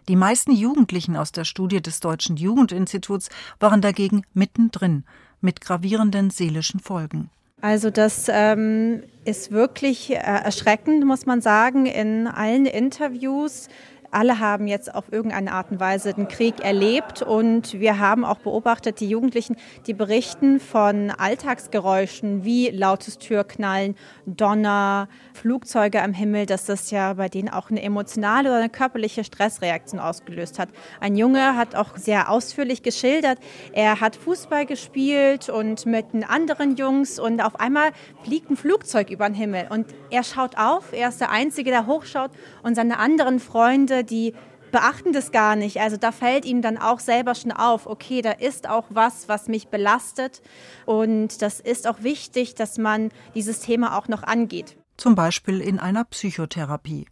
Die 0.06 0.16
meisten 0.16 0.52
Jugendlichen 0.52 1.16
aus 1.16 1.32
der 1.32 1.44
Studie 1.44 1.80
des 1.80 2.00
Deutschen 2.00 2.36
Jugendinstituts 2.36 3.30
waren 3.58 3.80
dagegen 3.80 4.24
mittendrin, 4.34 5.04
mit 5.40 5.62
gravierenden 5.62 6.28
seelischen 6.28 6.80
Folgen. 6.80 7.30
Also 7.62 7.88
das 7.88 8.26
ähm, 8.28 9.02
ist 9.24 9.50
wirklich 9.50 10.10
äh, 10.10 10.16
erschreckend, 10.16 11.04
muss 11.06 11.24
man 11.24 11.40
sagen. 11.40 11.86
In 11.86 12.26
allen 12.26 12.66
Interviews 12.66 13.68
alle 14.10 14.38
haben 14.38 14.66
jetzt 14.66 14.94
auf 14.94 15.12
irgendeine 15.12 15.52
Art 15.52 15.70
und 15.70 15.80
Weise 15.80 16.14
den 16.14 16.28
Krieg 16.28 16.60
erlebt 16.60 17.22
und 17.22 17.78
wir 17.78 17.98
haben 17.98 18.24
auch 18.24 18.38
beobachtet, 18.38 19.00
die 19.00 19.08
Jugendlichen, 19.08 19.56
die 19.86 19.94
berichten 19.94 20.60
von 20.60 21.10
Alltagsgeräuschen 21.10 22.44
wie 22.44 22.70
lautes 22.70 23.18
Türknallen, 23.18 23.96
Donner, 24.24 25.08
Flugzeuge 25.34 26.02
am 26.02 26.14
Himmel, 26.14 26.46
dass 26.46 26.64
das 26.64 26.90
ja 26.90 27.14
bei 27.14 27.28
denen 27.28 27.48
auch 27.50 27.70
eine 27.70 27.82
emotionale 27.82 28.48
oder 28.48 28.58
eine 28.58 28.70
körperliche 28.70 29.24
Stressreaktion 29.24 30.00
ausgelöst 30.00 30.58
hat. 30.58 30.70
Ein 31.00 31.16
Junge 31.16 31.56
hat 31.56 31.74
auch 31.74 31.96
sehr 31.96 32.30
ausführlich 32.30 32.82
geschildert, 32.82 33.38
er 33.72 34.00
hat 34.00 34.16
Fußball 34.16 34.64
gespielt 34.64 35.50
und 35.50 35.84
mit 35.84 36.12
den 36.12 36.24
anderen 36.24 36.76
Jungs 36.76 37.18
und 37.18 37.42
auf 37.42 37.60
einmal 37.60 37.90
fliegt 38.22 38.50
ein 38.50 38.56
Flugzeug 38.56 39.10
über 39.10 39.28
den 39.28 39.34
Himmel 39.34 39.66
und 39.68 39.86
er 40.10 40.22
schaut 40.22 40.56
auf, 40.56 40.92
er 40.92 41.10
ist 41.10 41.20
der 41.20 41.30
Einzige, 41.30 41.70
der 41.70 41.86
hochschaut 41.86 42.30
und 42.62 42.74
seine 42.74 42.98
anderen 42.98 43.38
Freunde 43.38 43.97
die 44.02 44.34
beachten 44.70 45.12
das 45.12 45.32
gar 45.32 45.56
nicht. 45.56 45.80
Also 45.80 45.96
da 45.96 46.12
fällt 46.12 46.44
ihm 46.44 46.62
dann 46.62 46.78
auch 46.78 47.00
selber 47.00 47.34
schon 47.34 47.52
auf, 47.52 47.86
okay, 47.86 48.22
da 48.22 48.32
ist 48.32 48.68
auch 48.68 48.84
was, 48.90 49.28
was 49.28 49.48
mich 49.48 49.68
belastet. 49.68 50.42
Und 50.86 51.42
das 51.42 51.60
ist 51.60 51.86
auch 51.86 52.02
wichtig, 52.02 52.54
dass 52.54 52.78
man 52.78 53.10
dieses 53.34 53.60
Thema 53.60 53.96
auch 53.96 54.08
noch 54.08 54.22
angeht. 54.22 54.76
Zum 54.96 55.14
Beispiel 55.14 55.60
in 55.60 55.78
einer 55.78 56.04
Psychotherapie. 56.04 57.06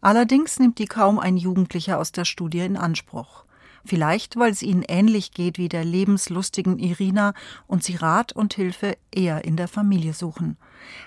Allerdings 0.00 0.58
nimmt 0.58 0.78
die 0.78 0.86
kaum 0.86 1.18
ein 1.18 1.36
Jugendlicher 1.36 1.98
aus 1.98 2.12
der 2.12 2.24
Studie 2.24 2.60
in 2.60 2.76
Anspruch. 2.76 3.44
Vielleicht, 3.84 4.36
weil 4.36 4.52
es 4.52 4.62
ihnen 4.62 4.84
ähnlich 4.86 5.32
geht 5.32 5.58
wie 5.58 5.68
der 5.68 5.84
lebenslustigen 5.84 6.78
Irina 6.78 7.34
und 7.66 7.82
sie 7.82 7.96
Rat 7.96 8.32
und 8.32 8.54
Hilfe 8.54 8.96
eher 9.12 9.44
in 9.44 9.56
der 9.56 9.66
Familie 9.66 10.12
suchen. 10.12 10.56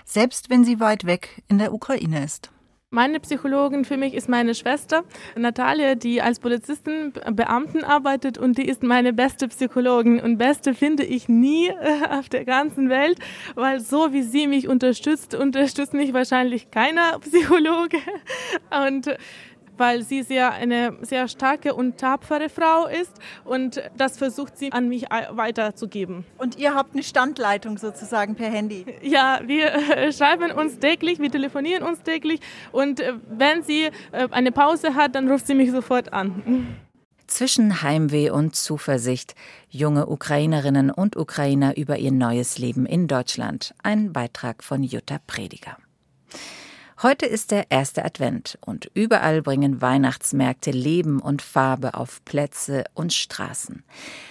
Selbst 0.04 0.50
wenn 0.50 0.62
sie 0.62 0.78
weit 0.78 1.06
weg 1.06 1.42
in 1.48 1.56
der 1.56 1.72
Ukraine 1.72 2.22
ist. 2.22 2.50
Meine 2.90 3.18
Psychologin 3.18 3.84
für 3.84 3.96
mich 3.96 4.14
ist 4.14 4.28
meine 4.28 4.54
Schwester 4.54 5.02
Natalia, 5.34 5.96
die 5.96 6.22
als 6.22 6.38
Polizistin 6.38 7.12
Beamten 7.32 7.82
arbeitet 7.82 8.38
und 8.38 8.58
die 8.58 8.68
ist 8.68 8.84
meine 8.84 9.12
beste 9.12 9.48
Psychologin 9.48 10.20
und 10.20 10.38
beste 10.38 10.72
finde 10.72 11.02
ich 11.02 11.28
nie 11.28 11.66
äh, 11.66 12.08
auf 12.10 12.28
der 12.28 12.44
ganzen 12.44 12.88
Welt, 12.88 13.18
weil 13.56 13.80
so 13.80 14.12
wie 14.12 14.22
sie 14.22 14.46
mich 14.46 14.68
unterstützt, 14.68 15.34
unterstützt 15.34 15.94
mich 15.94 16.14
wahrscheinlich 16.14 16.70
keiner 16.70 17.18
Psychologe. 17.18 17.98
Und 18.86 19.08
weil 19.76 20.02
sie 20.02 20.22
sehr 20.22 20.52
eine 20.52 20.96
sehr 21.02 21.28
starke 21.28 21.74
und 21.74 21.98
tapfere 21.98 22.48
Frau 22.48 22.86
ist 22.86 23.12
und 23.44 23.82
das 23.96 24.18
versucht 24.18 24.58
sie 24.58 24.72
an 24.72 24.88
mich 24.88 25.06
weiterzugeben. 25.30 26.24
Und 26.38 26.58
ihr 26.58 26.74
habt 26.74 26.94
eine 26.94 27.02
Standleitung 27.02 27.78
sozusagen 27.78 28.34
per 28.34 28.50
Handy? 28.50 28.84
Ja, 29.06 29.40
wir 29.46 29.72
äh, 29.72 30.12
schreiben 30.12 30.50
uns 30.50 30.78
täglich, 30.78 31.20
wir 31.20 31.30
telefonieren 31.30 31.82
uns 31.82 32.02
täglich 32.02 32.40
und 32.72 33.00
äh, 33.00 33.14
wenn 33.28 33.62
sie 33.62 33.90
äh, 34.12 34.28
eine 34.30 34.52
Pause 34.52 34.94
hat, 34.94 35.14
dann 35.14 35.30
ruft 35.30 35.46
sie 35.46 35.54
mich 35.54 35.70
sofort 35.70 36.12
an. 36.12 36.76
Zwischen 37.26 37.82
Heimweh 37.82 38.30
und 38.30 38.54
Zuversicht. 38.54 39.34
Junge 39.68 40.06
Ukrainerinnen 40.06 40.90
und 40.90 41.16
Ukrainer 41.16 41.76
über 41.76 41.98
ihr 41.98 42.12
neues 42.12 42.58
Leben 42.58 42.86
in 42.86 43.08
Deutschland. 43.08 43.74
Ein 43.82 44.12
Beitrag 44.12 44.62
von 44.62 44.82
Jutta 44.82 45.18
Prediger. 45.26 45.76
Heute 47.02 47.26
ist 47.26 47.50
der 47.50 47.70
erste 47.70 48.06
Advent 48.06 48.56
und 48.64 48.90
überall 48.94 49.42
bringen 49.42 49.82
Weihnachtsmärkte 49.82 50.70
Leben 50.70 51.20
und 51.20 51.42
Farbe 51.42 51.92
auf 51.92 52.24
Plätze 52.24 52.84
und 52.94 53.12
Straßen. 53.12 53.84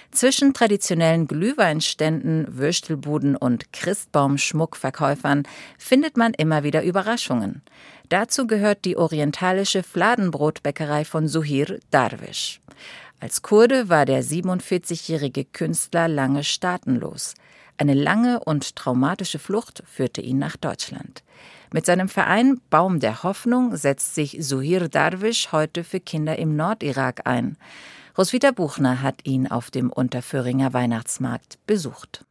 Zwischen 0.10 0.52
traditionellen 0.56 1.28
Glühweinständen, 1.28 2.58
Würstelbuden 2.58 3.36
und 3.36 3.72
Christbaumschmuckverkäufern 3.72 5.44
findet 5.78 6.18
man 6.18 6.34
immer 6.34 6.64
wieder 6.64 6.84
Überraschungen. 6.84 7.62
Dazu 8.10 8.48
gehört 8.48 8.84
die 8.86 8.98
orientalische 8.98 9.84
Fladenbrotbäckerei 9.84 11.06
von 11.06 11.28
Suhir 11.28 11.80
Darwish. 11.92 12.62
Als 13.20 13.44
Kurde 13.44 13.90
war 13.90 14.08
der 14.08 14.24
47-jährige 14.24 15.46
Künstler 15.46 16.08
lange 16.08 16.44
staatenlos. 16.44 17.36
Eine 17.78 17.94
lange 17.94 18.40
und 18.40 18.76
traumatische 18.78 19.40
Flucht 19.40 19.84
führte 19.86 20.22
ihn 20.22 20.38
nach 20.38 20.56
Deutschland. 20.56 21.24
Mit 21.74 21.86
seinem 21.86 22.08
Verein 22.08 22.62
Baum 22.70 23.02
der 23.02 23.24
Hoffnung 23.24 23.76
setzt 23.76 24.16
sich 24.16 24.38
Suhir 24.40 24.88
Darwish 24.88 25.52
heute 25.52 25.84
für 25.84 26.00
Kinder 26.00 26.40
im 26.40 26.56
Nordirak 26.56 27.28
ein. 27.28 27.58
Roswitha 28.18 28.52
Buchner 28.52 29.02
hat 29.02 29.26
ihn 29.26 29.48
auf 29.48 29.72
dem 29.72 29.92
Unterföhringer 29.92 30.72
Weihnachtsmarkt 30.72 31.60
besucht. 31.68 32.24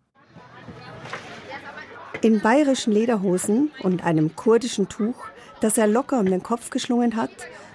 In 2.22 2.40
bayerischen 2.40 2.94
Lederhosen 2.94 3.70
und 3.82 4.02
einem 4.02 4.34
kurdischen 4.34 4.88
Tuch, 4.88 5.26
das 5.60 5.76
er 5.76 5.86
locker 5.86 6.20
um 6.20 6.26
den 6.26 6.42
Kopf 6.42 6.70
geschlungen 6.70 7.16
hat, 7.16 7.32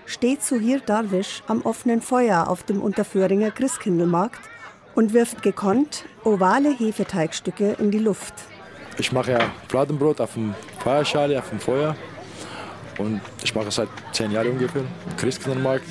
steht 0.07 0.43
Suhir 0.43 0.79
Darwish 0.79 1.43
am 1.45 1.61
offenen 1.61 2.01
Feuer 2.01 2.47
auf 2.47 2.63
dem 2.63 2.81
Unterföhringer 2.81 3.51
Christkindlmarkt 3.51 4.41
und 4.95 5.13
wirft 5.13 5.41
gekonnt 5.41 6.05
ovale 6.23 6.75
Hefeteigstücke 6.75 7.77
in 7.79 7.91
die 7.91 7.99
Luft. 7.99 8.33
Ich 8.97 9.11
mache 9.11 9.31
ja 9.31 9.39
Fladenbrot 9.67 10.19
auf 10.19 10.33
dem 10.33 10.53
Feuerschale, 10.79 11.39
auf 11.39 11.49
dem 11.49 11.59
Feuer. 11.59 11.95
Und 12.97 13.21
ich 13.43 13.55
mache 13.55 13.69
es 13.69 13.75
seit 13.75 13.87
zehn 14.11 14.31
Jahren 14.31 14.49
ungefähr. 14.49 14.83
Christkindlmarkt. 15.17 15.85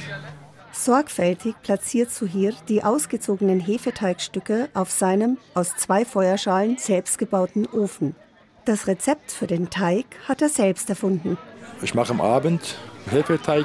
Sorgfältig 0.73 1.55
platziert 1.63 2.13
Suhir 2.13 2.53
die 2.69 2.85
ausgezogenen 2.85 3.61
Hefeteigstücke 3.61 4.69
auf 4.75 4.91
seinem 4.91 5.39
aus 5.55 5.75
zwei 5.77 6.05
Feuerschalen 6.05 6.77
selbstgebauten 6.77 7.67
Ofen. 7.67 8.15
Das 8.67 8.87
Rezept 8.87 9.33
für 9.33 9.47
den 9.47 9.71
Teig 9.71 10.05
hat 10.29 10.43
er 10.43 10.51
selbst 10.51 10.91
erfunden. 10.91 11.39
Ich 11.81 11.95
mache 11.95 12.13
am 12.13 12.21
Abend 12.21 12.77
Hefeteig 13.11 13.65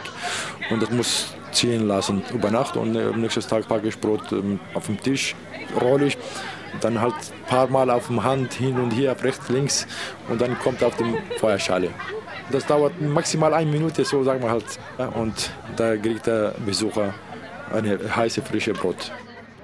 und 0.71 0.81
das 0.81 0.89
muss 0.91 1.35
ziehen 1.53 1.87
lassen 1.87 2.23
über 2.33 2.51
Nacht 2.51 2.77
und 2.77 2.95
am 2.97 3.21
nächsten 3.21 3.41
Tag 3.41 3.67
packe 3.67 3.87
ich 3.87 3.99
Brot 3.99 4.31
ähm, 4.31 4.59
auf 4.73 4.87
dem 4.87 4.99
Tisch, 4.99 5.35
rolle 5.81 6.07
ich 6.07 6.17
dann 6.81 6.99
halt 6.99 7.13
ein 7.13 7.45
paar 7.47 7.67
Mal 7.67 7.89
auf 7.89 8.07
dem 8.07 8.23
Hand 8.23 8.53
hin 8.53 8.79
und 8.79 8.91
her, 8.91 9.15
rechts, 9.21 9.49
links 9.49 9.87
und 10.29 10.41
dann 10.41 10.57
kommt 10.59 10.83
auf 10.83 10.95
die 10.97 11.37
Feuerschale. 11.37 11.89
Das 12.51 12.65
dauert 12.65 12.99
maximal 13.01 13.53
eine 13.53 13.69
Minute, 13.69 14.03
so 14.03 14.23
sagen 14.23 14.41
wir 14.41 14.51
halt. 14.51 14.65
Und 15.15 15.51
da 15.77 15.95
kriegt 15.95 16.27
der 16.27 16.53
Besucher 16.65 17.13
eine 17.71 18.15
heiße, 18.15 18.41
frische 18.41 18.73
Brot. 18.73 19.11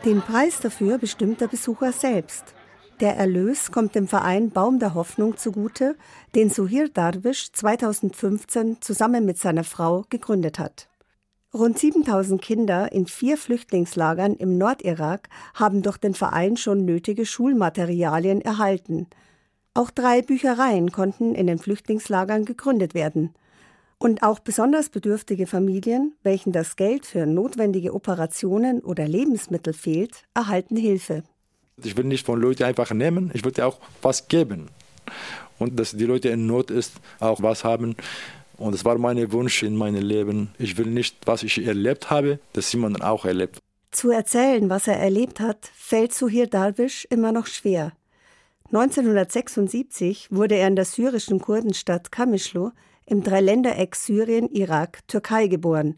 Den 0.05 0.21
Preis 0.21 0.59
dafür 0.61 0.97
bestimmt 0.97 1.41
der 1.41 1.47
Besucher 1.47 1.91
selbst. 1.91 2.55
Der 3.01 3.15
Erlös 3.15 3.71
kommt 3.71 3.95
dem 3.95 4.07
Verein 4.07 4.49
Baum 4.49 4.79
der 4.79 4.93
Hoffnung 4.93 5.37
zugute, 5.37 5.95
den 6.35 6.49
Suhir 6.49 6.89
Darwish 6.89 7.51
2015 7.51 8.81
zusammen 8.81 9.25
mit 9.25 9.37
seiner 9.37 9.63
Frau 9.63 10.05
gegründet 10.09 10.59
hat. 10.59 10.87
Rund 11.51 11.79
7000 11.79 12.39
Kinder 12.39 12.91
in 12.91 13.07
vier 13.07 13.35
Flüchtlingslagern 13.35 14.35
im 14.35 14.59
Nordirak 14.59 15.29
haben 15.55 15.81
durch 15.81 15.97
den 15.97 16.13
Verein 16.13 16.57
schon 16.57 16.85
nötige 16.85 17.25
Schulmaterialien 17.25 18.41
erhalten. 18.41 19.07
Auch 19.73 19.89
drei 19.89 20.21
Büchereien 20.21 20.91
konnten 20.91 21.33
in 21.33 21.47
den 21.47 21.57
Flüchtlingslagern 21.57 22.45
gegründet 22.45 22.93
werden. 22.93 23.33
Und 23.97 24.21
auch 24.21 24.39
besonders 24.39 24.89
bedürftige 24.89 25.47
Familien, 25.47 26.13
welchen 26.21 26.51
das 26.51 26.75
Geld 26.75 27.07
für 27.07 27.25
notwendige 27.25 27.95
Operationen 27.95 28.81
oder 28.81 29.07
Lebensmittel 29.07 29.73
fehlt, 29.73 30.25
erhalten 30.35 30.77
Hilfe. 30.77 31.23
Ich 31.83 31.97
will 31.97 32.05
nicht 32.05 32.27
von 32.27 32.39
Leuten 32.39 32.63
einfach 32.63 32.91
nehmen, 32.93 33.31
ich 33.33 33.43
würde 33.43 33.65
auch 33.65 33.79
was 34.03 34.27
geben. 34.27 34.69
Und 35.57 35.79
dass 35.79 35.91
die 35.91 36.05
Leute 36.05 36.29
in 36.29 36.45
Not 36.45 36.69
ist, 36.69 36.93
auch 37.19 37.41
was 37.41 37.63
haben. 37.63 37.95
Und 38.59 38.73
das 38.73 38.83
war 38.83 38.97
mein 38.97 39.31
Wunsch 39.31 39.63
in 39.63 39.75
meinem 39.75 40.03
Leben. 40.03 40.53
Ich 40.59 40.77
will 40.77 40.87
nicht, 40.87 41.15
was 41.25 41.43
ich 41.43 41.65
erlebt 41.65 42.09
habe, 42.09 42.39
dass 42.53 42.71
jemand 42.73 43.01
auch 43.01 43.25
erlebt. 43.25 43.59
Zu 43.91 44.11
erzählen, 44.11 44.69
was 44.69 44.87
er 44.87 44.99
erlebt 44.99 45.39
hat, 45.39 45.71
fällt 45.73 46.13
Suhir 46.13 46.45
Darwish 46.45 47.07
immer 47.09 47.31
noch 47.31 47.47
schwer. 47.47 47.93
1976 48.71 50.27
wurde 50.29 50.55
er 50.55 50.67
in 50.67 50.75
der 50.75 50.85
syrischen 50.85 51.39
Kurdenstadt 51.39 52.11
Kamischlo 52.11 52.71
im 53.07 53.23
Dreiländereck 53.23 53.95
Syrien, 53.95 54.47
Irak, 54.49 55.07
Türkei 55.07 55.47
geboren. 55.47 55.97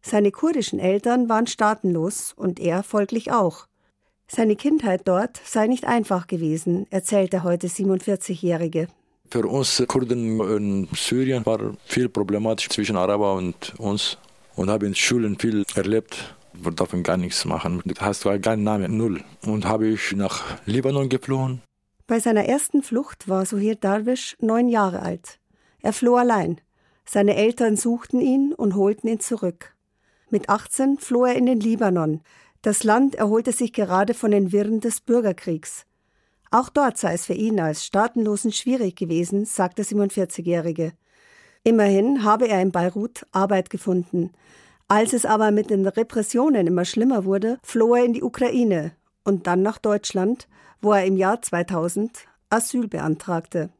Seine 0.00 0.30
kurdischen 0.30 0.78
Eltern 0.78 1.28
waren 1.28 1.46
staatenlos 1.46 2.32
und 2.34 2.60
er 2.60 2.82
folglich 2.82 3.32
auch. 3.32 3.66
Seine 4.28 4.56
Kindheit 4.56 5.02
dort 5.04 5.40
sei 5.44 5.66
nicht 5.66 5.84
einfach 5.84 6.26
gewesen, 6.26 6.86
erzählt 6.90 7.32
der 7.32 7.42
heute 7.42 7.66
47-Jährige. 7.66 8.88
Für 9.30 9.46
uns 9.46 9.82
Kurden 9.88 10.40
in 10.40 10.88
Syrien 10.94 11.44
war 11.46 11.58
viel 11.84 12.08
problematisch 12.08 12.68
zwischen 12.68 12.96
Araber 12.96 13.34
und 13.34 13.74
uns 13.78 14.18
und 14.54 14.70
habe 14.70 14.86
in 14.86 14.94
Schulen 14.94 15.38
viel 15.38 15.64
erlebt. 15.74 16.36
Wir 16.54 16.72
dürfen 16.72 17.02
gar 17.02 17.16
nichts 17.16 17.44
machen. 17.44 17.82
Du 17.84 17.94
hast 18.00 18.24
keinen 18.42 18.64
Namen, 18.64 18.96
null. 18.96 19.22
Und 19.44 19.66
habe 19.66 19.88
ich 19.88 20.12
nach 20.12 20.42
Libanon 20.64 21.08
geflohen. 21.08 21.60
Bei 22.06 22.20
seiner 22.20 22.44
ersten 22.44 22.82
Flucht 22.82 23.28
war 23.28 23.44
Suhir 23.44 23.74
Darwish 23.74 24.36
neun 24.40 24.68
Jahre 24.68 25.02
alt. 25.02 25.38
Er 25.82 25.92
floh 25.92 26.16
allein. 26.16 26.60
Seine 27.04 27.36
Eltern 27.36 27.76
suchten 27.76 28.20
ihn 28.20 28.52
und 28.52 28.74
holten 28.74 29.08
ihn 29.08 29.20
zurück. 29.20 29.74
Mit 30.30 30.48
18 30.48 30.98
floh 30.98 31.26
er 31.26 31.34
in 31.34 31.46
den 31.46 31.60
Libanon. 31.60 32.20
Das 32.62 32.84
Land 32.84 33.14
erholte 33.14 33.52
sich 33.52 33.72
gerade 33.72 34.14
von 34.14 34.30
den 34.30 34.50
Wirren 34.50 34.80
des 34.80 35.00
Bürgerkriegs. 35.00 35.84
Auch 36.50 36.68
dort 36.68 36.98
sei 36.98 37.14
es 37.14 37.26
für 37.26 37.34
ihn 37.34 37.60
als 37.60 37.84
Staatenlosen 37.84 38.52
schwierig 38.52 38.96
gewesen, 38.96 39.44
sagt 39.44 39.78
der 39.78 39.84
47-Jährige. 39.84 40.92
Immerhin 41.64 42.22
habe 42.22 42.46
er 42.48 42.62
in 42.62 42.70
Beirut 42.70 43.26
Arbeit 43.32 43.70
gefunden. 43.70 44.32
Als 44.88 45.12
es 45.12 45.26
aber 45.26 45.50
mit 45.50 45.70
den 45.70 45.86
Repressionen 45.86 46.66
immer 46.66 46.84
schlimmer 46.84 47.24
wurde, 47.24 47.58
floh 47.62 47.96
er 47.96 48.04
in 48.04 48.12
die 48.12 48.22
Ukraine 48.22 48.92
und 49.24 49.48
dann 49.48 49.62
nach 49.62 49.78
Deutschland, 49.78 50.46
wo 50.80 50.92
er 50.92 51.04
im 51.04 51.16
Jahr 51.16 51.42
2000 51.42 52.26
Asyl 52.50 52.86
beantragte. 52.86 53.70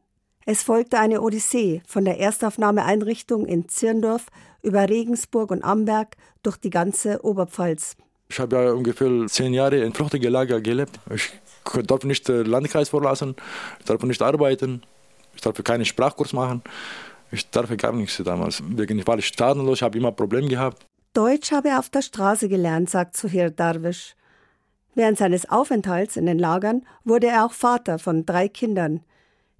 Es 0.45 0.63
folgte 0.63 0.99
eine 0.99 1.21
Odyssee 1.21 1.81
von 1.87 2.03
der 2.05 2.19
Erstaufnahmeeinrichtung 2.19 3.45
in 3.45 3.69
Zirndorf 3.69 4.27
über 4.61 4.89
Regensburg 4.89 5.51
und 5.51 5.63
Amberg 5.63 6.17
durch 6.43 6.57
die 6.57 6.69
ganze 6.69 7.23
Oberpfalz. 7.23 7.95
Ich 8.29 8.39
habe 8.39 8.55
ja 8.55 8.71
ungefähr 8.71 9.27
zehn 9.27 9.53
Jahre 9.53 9.77
in 9.77 9.93
Fluchtigen 9.93 10.63
gelebt. 10.63 10.99
Ich 11.13 11.31
darf 11.85 12.03
nicht 12.03 12.27
den 12.27 12.45
Landkreis 12.45 12.89
verlassen, 12.89 13.35
ich 13.79 13.85
darf 13.85 14.03
nicht 14.03 14.21
arbeiten, 14.21 14.81
ich 15.35 15.41
darf 15.41 15.61
keinen 15.63 15.85
Sprachkurs 15.85 16.33
machen. 16.33 16.61
Ich 17.31 17.49
darf 17.49 17.75
gar 17.75 17.91
nichts 17.91 18.21
damals. 18.23 18.63
Wegen 18.65 18.99
ich 18.99 19.07
war 19.07 19.21
staatenlos, 19.21 19.79
ich 19.79 19.83
habe 19.83 19.97
immer 19.97 20.11
Probleme 20.11 20.47
gehabt. 20.47 20.85
Deutsch 21.13 21.51
habe 21.51 21.69
er 21.69 21.79
auf 21.79 21.89
der 21.89 22.01
Straße 22.01 22.47
gelernt, 22.47 22.89
sagt 22.89 23.17
Suhir 23.17 23.49
Darwish. 23.49 24.15
Während 24.95 25.17
seines 25.17 25.49
Aufenthalts 25.49 26.15
in 26.15 26.25
den 26.25 26.39
Lagern 26.39 26.85
wurde 27.03 27.27
er 27.27 27.45
auch 27.45 27.51
Vater 27.51 27.99
von 27.99 28.25
drei 28.25 28.47
Kindern. 28.47 29.01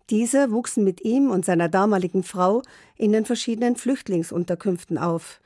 Diese 0.10 0.52
wuchsen 0.52 0.84
mit 0.84 1.02
ihm 1.02 1.30
und 1.30 1.44
seiner 1.44 1.68
damaligen 1.68 2.24
Frau 2.24 2.62
in 2.96 3.12
den 3.12 3.26
verschiedenen 3.26 3.76
Flüchtlingsunterkünften 3.76 4.98
auf. 4.98 5.42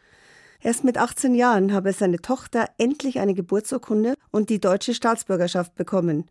Erst 0.64 0.84
mit 0.84 0.98
18 0.98 1.34
Jahren 1.34 1.74
habe 1.74 1.92
seine 1.92 2.22
Tochter 2.22 2.70
endlich 2.78 3.20
eine 3.20 3.34
Geburtsurkunde 3.34 4.14
und 4.30 4.50
die 4.50 4.60
deutsche 4.60 4.94
Staatsbürgerschaft 4.94 5.74
bekommen. 5.76 6.26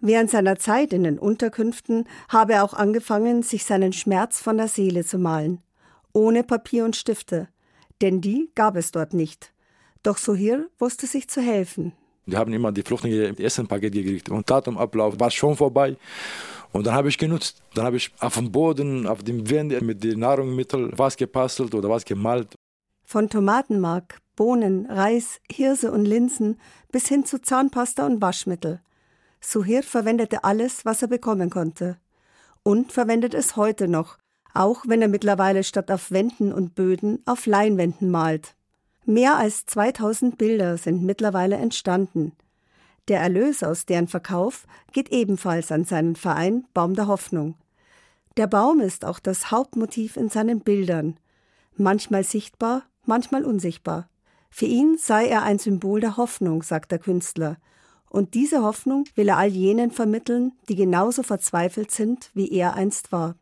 Während 0.00 0.30
seiner 0.30 0.56
Zeit 0.56 0.92
in 0.92 1.04
den 1.04 1.18
Unterkünften 1.18 2.06
habe 2.28 2.54
er 2.54 2.64
auch 2.64 2.74
angefangen, 2.74 3.42
sich 3.42 3.64
seinen 3.64 3.92
Schmerz 3.92 4.40
von 4.40 4.58
der 4.58 4.68
Seele 4.68 5.04
zu 5.04 5.18
malen. 5.18 5.62
Ohne 6.12 6.42
Papier 6.42 6.84
und 6.84 6.96
Stifte. 6.96 7.48
Denn 8.02 8.20
die 8.20 8.50
gab 8.54 8.76
es 8.76 8.92
dort 8.92 9.14
nicht. 9.14 9.52
Doch 10.02 10.18
Sohir 10.18 10.68
wusste 10.78 11.06
sich 11.06 11.28
zu 11.28 11.40
helfen. 11.40 11.92
Wir 12.26 12.38
haben 12.38 12.52
immer 12.52 12.72
die 12.72 12.82
Flüchtlinge 12.82 13.38
Essenpaket 13.38 13.92
gekriegt 13.92 14.28
und 14.28 14.48
Datumablauf 14.48 15.18
war 15.18 15.30
schon 15.30 15.56
vorbei. 15.56 15.96
Und 16.72 16.86
dann 16.86 16.94
habe 16.94 17.08
ich 17.08 17.18
genutzt. 17.18 17.62
Dann 17.74 17.84
habe 17.84 17.96
ich 17.96 18.10
auf 18.20 18.34
dem 18.34 18.52
Boden, 18.52 19.06
auf 19.06 19.22
dem 19.22 19.48
Wände 19.50 19.80
mit 19.82 20.04
den 20.04 20.20
Nahrungsmitteln 20.20 20.92
was 20.96 21.16
gepastelt 21.16 21.74
oder 21.74 21.88
was 21.88 22.04
gemalt. 22.04 22.54
Von 23.12 23.28
Tomatenmark, 23.28 24.20
Bohnen, 24.36 24.86
Reis, 24.86 25.40
Hirse 25.50 25.90
und 25.90 26.04
Linsen 26.04 26.60
bis 26.92 27.08
hin 27.08 27.24
zu 27.24 27.42
Zahnpasta 27.42 28.06
und 28.06 28.22
Waschmittel. 28.22 28.80
Suhir 29.40 29.82
verwendete 29.82 30.44
alles, 30.44 30.84
was 30.84 31.02
er 31.02 31.08
bekommen 31.08 31.50
konnte. 31.50 31.98
Und 32.62 32.92
verwendet 32.92 33.34
es 33.34 33.56
heute 33.56 33.88
noch, 33.88 34.16
auch 34.54 34.84
wenn 34.86 35.02
er 35.02 35.08
mittlerweile 35.08 35.64
statt 35.64 35.90
auf 35.90 36.12
Wänden 36.12 36.52
und 36.52 36.76
Böden 36.76 37.20
auf 37.26 37.46
Leinwänden 37.46 38.12
malt. 38.12 38.54
Mehr 39.06 39.36
als 39.38 39.66
2000 39.66 40.38
Bilder 40.38 40.78
sind 40.78 41.02
mittlerweile 41.02 41.56
entstanden. 41.56 42.36
Der 43.08 43.18
Erlös 43.18 43.64
aus 43.64 43.86
deren 43.86 44.06
Verkauf 44.06 44.68
geht 44.92 45.08
ebenfalls 45.08 45.72
an 45.72 45.84
seinen 45.84 46.14
Verein 46.14 46.64
Baum 46.74 46.94
der 46.94 47.08
Hoffnung. 47.08 47.56
Der 48.36 48.46
Baum 48.46 48.78
ist 48.78 49.04
auch 49.04 49.18
das 49.18 49.50
Hauptmotiv 49.50 50.16
in 50.16 50.28
seinen 50.28 50.60
Bildern, 50.60 51.18
manchmal 51.74 52.22
sichtbar, 52.22 52.84
manchmal 53.06 53.44
unsichtbar. 53.44 54.08
Für 54.50 54.66
ihn 54.66 54.98
sei 54.98 55.26
er 55.26 55.42
ein 55.42 55.58
Symbol 55.58 56.00
der 56.00 56.16
Hoffnung, 56.16 56.62
sagt 56.62 56.90
der 56.90 56.98
Künstler, 56.98 57.56
und 58.10 58.34
diese 58.34 58.62
Hoffnung 58.62 59.04
will 59.14 59.28
er 59.28 59.38
all 59.38 59.48
jenen 59.48 59.92
vermitteln, 59.92 60.52
die 60.68 60.74
genauso 60.74 61.22
verzweifelt 61.22 61.92
sind, 61.92 62.30
wie 62.34 62.50
er 62.50 62.74
einst 62.74 63.12
war. 63.12 63.36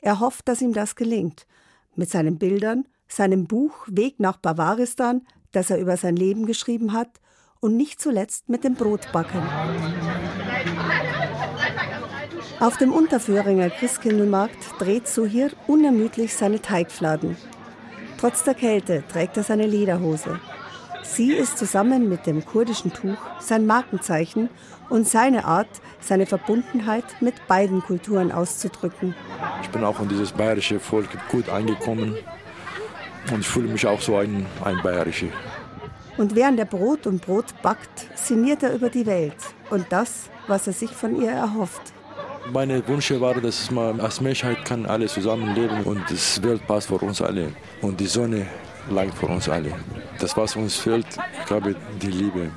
Er 0.00 0.20
hofft, 0.20 0.48
dass 0.48 0.62
ihm 0.62 0.72
das 0.72 0.96
gelingt. 0.96 1.46
Mit 1.94 2.10
seinen 2.10 2.38
Bildern, 2.38 2.86
seinem 3.08 3.46
Buch 3.46 3.86
Weg 3.88 4.18
nach 4.18 4.38
Bavaristan, 4.38 5.26
das 5.52 5.68
er 5.68 5.78
über 5.78 5.98
sein 5.98 6.16
Leben 6.16 6.46
geschrieben 6.46 6.94
hat, 6.94 7.20
und 7.60 7.76
nicht 7.76 8.00
zuletzt 8.00 8.48
mit 8.48 8.64
dem 8.64 8.74
Brotbacken. 8.74 9.42
Auf 12.58 12.78
dem 12.78 12.92
Unterföhringer 12.92 13.68
Christkindlmarkt 13.68 14.80
dreht 14.80 15.08
Suhir 15.08 15.50
unermüdlich 15.66 16.34
seine 16.34 16.62
Teigfladen. 16.62 17.36
Trotz 18.18 18.44
der 18.44 18.54
Kälte 18.54 19.04
trägt 19.08 19.36
er 19.36 19.42
seine 19.42 19.66
Lederhose. 19.66 20.40
Sie 21.02 21.32
ist 21.32 21.58
zusammen 21.58 22.08
mit 22.08 22.26
dem 22.26 22.44
kurdischen 22.44 22.92
Tuch 22.92 23.16
sein 23.40 23.66
Markenzeichen 23.66 24.48
und 24.88 25.06
seine 25.06 25.44
Art, 25.44 25.68
seine 26.00 26.26
Verbundenheit 26.26 27.04
mit 27.20 27.34
beiden 27.46 27.82
Kulturen 27.82 28.32
auszudrücken. 28.32 29.14
Ich 29.62 29.68
bin 29.70 29.84
auch 29.84 30.00
in 30.00 30.08
dieses 30.08 30.32
bayerische 30.32 30.80
Volk 30.80 31.08
gut 31.30 31.48
angekommen 31.48 32.16
und 33.32 33.40
ich 33.40 33.46
fühle 33.46 33.68
mich 33.68 33.86
auch 33.86 34.00
so 34.00 34.16
ein, 34.16 34.46
ein 34.64 34.80
bayerischer. 34.82 35.28
Und 36.16 36.34
während 36.34 36.58
er 36.58 36.64
Brot 36.64 37.06
und 37.06 37.20
Brot 37.20 37.46
backt, 37.62 38.08
sinniert 38.14 38.62
er 38.62 38.74
über 38.74 38.88
die 38.88 39.06
Welt 39.06 39.36
und 39.70 39.86
das, 39.90 40.30
was 40.46 40.66
er 40.66 40.72
sich 40.72 40.90
von 40.90 41.20
ihr 41.20 41.30
erhofft. 41.30 41.92
Meine 42.52 42.86
Wünsche 42.86 43.20
waren, 43.20 43.42
dass 43.42 43.70
man 43.70 44.00
als 44.00 44.20
Menschheit 44.20 44.64
kann 44.64 44.86
alle 44.86 45.06
zusammenleben 45.06 45.82
und 45.84 46.02
das 46.10 46.42
Welt 46.42 46.66
passt 46.66 46.88
für 46.88 46.98
uns 46.98 47.20
alle 47.20 47.52
und 47.82 47.98
die 47.98 48.06
Sonne 48.06 48.46
langt 48.90 49.14
für 49.14 49.26
uns 49.26 49.48
alle. 49.48 49.72
Das, 50.18 50.36
was 50.36 50.56
uns 50.56 50.76
fehlt, 50.76 51.06
ich 51.40 51.46
glaube, 51.46 51.74
die 52.00 52.10
Liebe. 52.10 52.50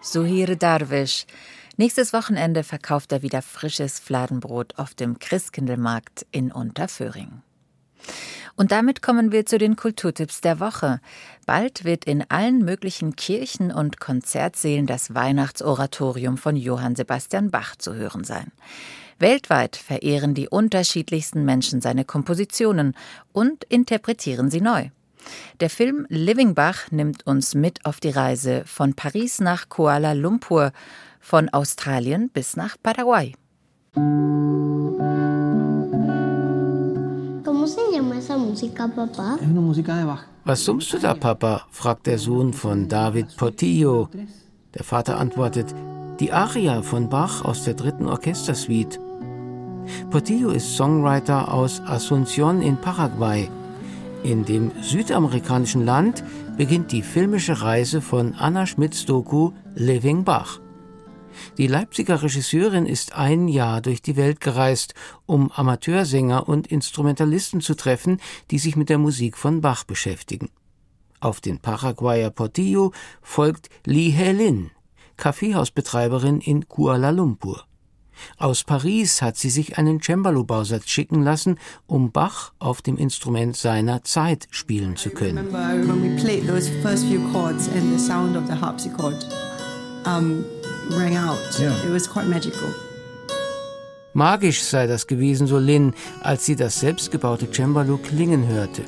Suhir 0.00 0.56
Darwish. 0.56 1.26
Nächstes 1.76 2.12
Wochenende 2.12 2.64
verkauft 2.64 3.12
er 3.12 3.22
wieder 3.22 3.42
frisches 3.42 3.98
Fladenbrot 3.98 4.78
auf 4.78 4.94
dem 4.94 5.18
Christkindlmarkt 5.18 6.26
in 6.30 6.52
Unterföhring. 6.52 7.42
Und 8.56 8.72
damit 8.72 9.02
kommen 9.02 9.32
wir 9.32 9.46
zu 9.46 9.58
den 9.58 9.76
Kulturtipps 9.76 10.40
der 10.40 10.60
Woche. 10.60 11.00
Bald 11.46 11.84
wird 11.84 12.04
in 12.04 12.24
allen 12.30 12.64
möglichen 12.64 13.16
Kirchen 13.16 13.72
und 13.72 13.98
Konzertsälen 13.98 14.86
das 14.86 15.14
Weihnachtsoratorium 15.14 16.36
von 16.36 16.56
Johann 16.56 16.94
Sebastian 16.94 17.50
Bach 17.50 17.76
zu 17.76 17.94
hören 17.94 18.24
sein. 18.24 18.52
Weltweit 19.18 19.76
verehren 19.76 20.34
die 20.34 20.48
unterschiedlichsten 20.48 21.44
Menschen 21.44 21.80
seine 21.80 22.04
Kompositionen 22.04 22.94
und 23.32 23.64
interpretieren 23.64 24.50
sie 24.50 24.60
neu. 24.60 24.88
Der 25.60 25.70
Film 25.70 26.06
Living 26.08 26.54
Bach 26.54 26.90
nimmt 26.90 27.26
uns 27.26 27.54
mit 27.54 27.86
auf 27.86 28.00
die 28.00 28.10
Reise 28.10 28.64
von 28.66 28.94
Paris 28.94 29.40
nach 29.40 29.68
Kuala 29.68 30.12
Lumpur, 30.12 30.72
von 31.20 31.48
Australien 31.50 32.30
bis 32.30 32.56
nach 32.56 32.76
Paraguay. 32.82 33.32
Was 40.44 40.64
summst 40.64 40.92
du 40.92 40.98
da, 40.98 41.14
Papa? 41.14 41.62
fragt 41.70 42.06
der 42.06 42.18
Sohn 42.18 42.52
von 42.52 42.88
David 42.88 43.36
Portillo. 43.36 44.08
Der 44.74 44.84
Vater 44.84 45.18
antwortet, 45.18 45.74
die 46.18 46.32
Aria 46.32 46.82
von 46.82 47.08
Bach 47.08 47.44
aus 47.44 47.64
der 47.64 47.74
dritten 47.74 48.06
Orchestersuite. 48.06 48.98
Portillo 50.10 50.50
ist 50.50 50.76
Songwriter 50.76 51.52
aus 51.52 51.80
Asunción 51.82 52.62
in 52.62 52.76
Paraguay. 52.76 53.50
In 54.22 54.44
dem 54.44 54.70
südamerikanischen 54.80 55.84
Land 55.84 56.22
beginnt 56.56 56.92
die 56.92 57.02
filmische 57.02 57.60
Reise 57.60 58.00
von 58.00 58.34
Anna 58.34 58.66
Schmidts 58.66 59.04
Doku 59.04 59.50
Living 59.74 60.24
Bach. 60.24 60.61
Die 61.58 61.66
Leipziger 61.66 62.22
Regisseurin 62.22 62.86
ist 62.86 63.14
ein 63.14 63.48
Jahr 63.48 63.80
durch 63.80 64.02
die 64.02 64.16
Welt 64.16 64.40
gereist, 64.40 64.94
um 65.26 65.50
Amateursänger 65.50 66.48
und 66.48 66.66
Instrumentalisten 66.66 67.60
zu 67.60 67.74
treffen, 67.74 68.20
die 68.50 68.58
sich 68.58 68.76
mit 68.76 68.88
der 68.88 68.98
Musik 68.98 69.36
von 69.36 69.60
Bach 69.60 69.84
beschäftigen. 69.84 70.50
Auf 71.20 71.40
den 71.40 71.58
Paraguayer 71.58 72.30
Portillo 72.30 72.92
folgt 73.20 73.68
Li 73.84 74.10
Helin, 74.10 74.70
Kaffeehausbetreiberin 75.16 76.40
in 76.40 76.68
Kuala 76.68 77.10
Lumpur. 77.10 77.64
Aus 78.38 78.64
Paris 78.64 79.22
hat 79.22 79.36
sie 79.36 79.50
sich 79.50 79.78
einen 79.78 80.00
Cembalo-Bausatz 80.00 80.88
schicken 80.88 81.22
lassen, 81.22 81.58
um 81.86 82.12
Bach 82.12 82.52
auf 82.58 82.82
dem 82.82 82.96
Instrument 82.96 83.56
seiner 83.56 84.04
Zeit 84.04 84.48
spielen 84.50 84.96
zu 84.96 85.10
können. 85.10 85.48
Magisch 94.14 94.62
sei 94.62 94.86
das 94.86 95.06
gewesen, 95.06 95.46
so 95.46 95.58
Lynn, 95.58 95.94
als 96.20 96.44
sie 96.44 96.54
das 96.54 96.80
selbstgebaute 96.80 97.50
Cembalo 97.50 97.96
klingen 97.96 98.46
hörte. 98.46 98.84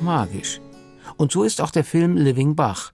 Magisch. 0.00 0.60
Und 1.16 1.32
so 1.32 1.42
ist 1.42 1.60
auch 1.60 1.70
der 1.70 1.84
Film 1.84 2.16
Living 2.16 2.54
Bach. 2.54 2.92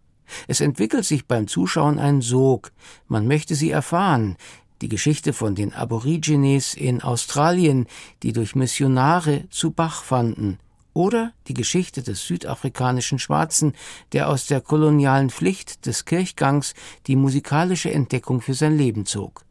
Es 0.49 0.61
entwickelt 0.61 1.05
sich 1.05 1.27
beim 1.27 1.47
Zuschauen 1.47 1.99
ein 1.99 2.23
Sog. 2.23 2.73
Man 3.07 3.27
möchte 3.27 3.55
sie 3.55 3.71
erfahren, 3.71 4.37
die 4.81 4.89
Geschichte 4.89 5.33
von 5.33 5.55
den 5.55 5.75
Aborigines 5.75 6.75
in 6.75 7.03
Australien, 7.03 7.87
die 8.23 8.33
durch 8.33 8.55
Missionare 8.55 9.45
zu 9.51 9.71
Bach 9.71 10.03
fanden, 10.03 10.59
oder 10.95 11.33
die 11.49 11.55
Geschichte 11.55 12.03
des 12.03 12.27
südafrikanischen 12.27 13.19
Schwarzen, 13.19 13.75
der 14.13 14.29
aus 14.29 14.47
der 14.47 14.61
kolonialen 14.61 15.31
Pflicht 15.31 15.87
des 15.87 16.05
Kirchgangs 16.05 16.75
die 17.07 17.17
musikalische 17.17 17.91
Entdeckung 17.91 18.41
für 18.41 18.55
sein 18.55 18.77
Leben 18.77 19.07
zog. 19.07 19.45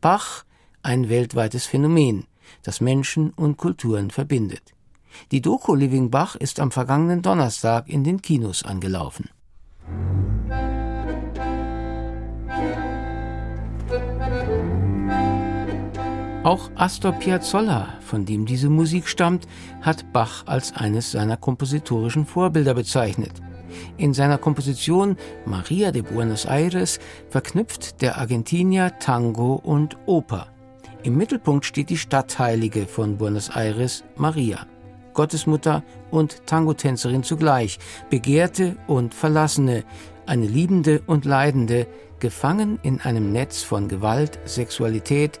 Bach, 0.00 0.44
ein 0.82 1.08
weltweites 1.08 1.66
Phänomen, 1.66 2.26
das 2.62 2.80
Menschen 2.80 3.30
und 3.30 3.56
Kulturen 3.56 4.10
verbindet. 4.10 4.74
Die 5.30 5.40
Doku 5.40 5.74
Living 5.74 6.10
Bach 6.10 6.34
ist 6.34 6.60
am 6.60 6.70
vergangenen 6.70 7.22
Donnerstag 7.22 7.88
in 7.88 8.04
den 8.04 8.20
Kinos 8.20 8.64
angelaufen. 8.64 9.30
Auch 16.44 16.70
Astor 16.74 17.12
Piazzolla, 17.12 17.88
von 18.00 18.26
dem 18.26 18.44
diese 18.44 18.68
Musik 18.68 19.08
stammt, 19.08 19.48
hat 19.80 20.12
Bach 20.12 20.42
als 20.44 20.76
eines 20.76 21.10
seiner 21.10 21.38
kompositorischen 21.38 22.26
Vorbilder 22.26 22.74
bezeichnet. 22.74 23.32
In 23.96 24.12
seiner 24.12 24.36
Komposition 24.36 25.16
Maria 25.46 25.90
de 25.90 26.02
Buenos 26.02 26.44
Aires 26.44 27.00
verknüpft 27.30 28.02
der 28.02 28.18
Argentinier 28.18 28.98
Tango 28.98 29.54
und 29.54 29.96
Oper. 30.04 30.48
Im 31.02 31.16
Mittelpunkt 31.16 31.64
steht 31.64 31.88
die 31.88 31.96
Stadtheilige 31.96 32.86
von 32.86 33.16
Buenos 33.16 33.48
Aires, 33.48 34.04
Maria, 34.16 34.66
Gottesmutter 35.14 35.82
und 36.10 36.44
Tangotänzerin 36.44 37.22
zugleich, 37.22 37.78
Begehrte 38.10 38.76
und 38.86 39.14
Verlassene, 39.14 39.82
eine 40.26 40.46
Liebende 40.46 41.00
und 41.06 41.24
Leidende, 41.24 41.86
gefangen 42.20 42.78
in 42.82 43.00
einem 43.00 43.32
Netz 43.32 43.62
von 43.62 43.88
Gewalt, 43.88 44.38
Sexualität, 44.44 45.40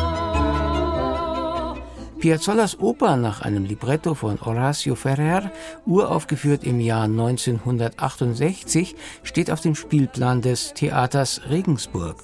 Piazzolas 2.21 2.79
Oper 2.79 3.15
nach 3.17 3.41
einem 3.41 3.65
Libretto 3.65 4.13
von 4.13 4.39
Horacio 4.39 4.93
Ferrer, 4.93 5.51
uraufgeführt 5.87 6.63
im 6.63 6.79
Jahr 6.79 7.05
1968, 7.05 8.95
steht 9.23 9.49
auf 9.49 9.59
dem 9.59 9.73
Spielplan 9.73 10.43
des 10.43 10.75
Theaters 10.75 11.41
Regensburg. 11.49 12.17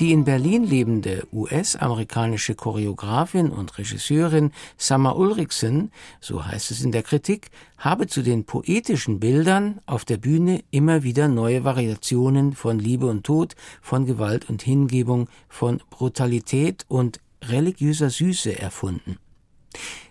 Die 0.00 0.10
in 0.10 0.24
Berlin 0.24 0.64
lebende 0.64 1.22
US-amerikanische 1.32 2.56
Choreografin 2.56 3.50
und 3.50 3.78
Regisseurin 3.78 4.50
Summer 4.76 5.16
Ulrichsen, 5.16 5.92
so 6.20 6.44
heißt 6.44 6.72
es 6.72 6.82
in 6.82 6.90
der 6.90 7.04
Kritik, 7.04 7.50
habe 7.78 8.08
zu 8.08 8.22
den 8.22 8.44
poetischen 8.44 9.20
Bildern 9.20 9.80
auf 9.86 10.04
der 10.04 10.16
Bühne 10.16 10.64
immer 10.72 11.04
wieder 11.04 11.28
neue 11.28 11.62
Variationen 11.62 12.54
von 12.54 12.80
Liebe 12.80 13.06
und 13.06 13.22
Tod, 13.22 13.54
von 13.80 14.04
Gewalt 14.04 14.50
und 14.50 14.62
Hingebung, 14.62 15.28
von 15.48 15.80
Brutalität 15.90 16.84
und 16.88 17.20
religiöser 17.48 18.10
Süße 18.10 18.58
erfunden. 18.58 19.18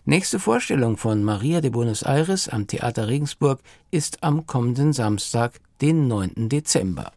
Nächste 0.06 0.40
Vorstellung 0.40 0.98
von 0.98 1.24
Maria 1.24 1.62
de 1.62 1.70
Buenos 1.70 2.04
Aires 2.04 2.50
am 2.50 2.68
Theater 2.68 3.08
Regensburg 3.08 3.60
ist 3.92 4.24
am 4.24 4.48
kommenden 4.48 4.94
Samstag, 4.94 5.60
den 5.82 6.08
9. 6.08 6.50
Dezember. 6.50 7.12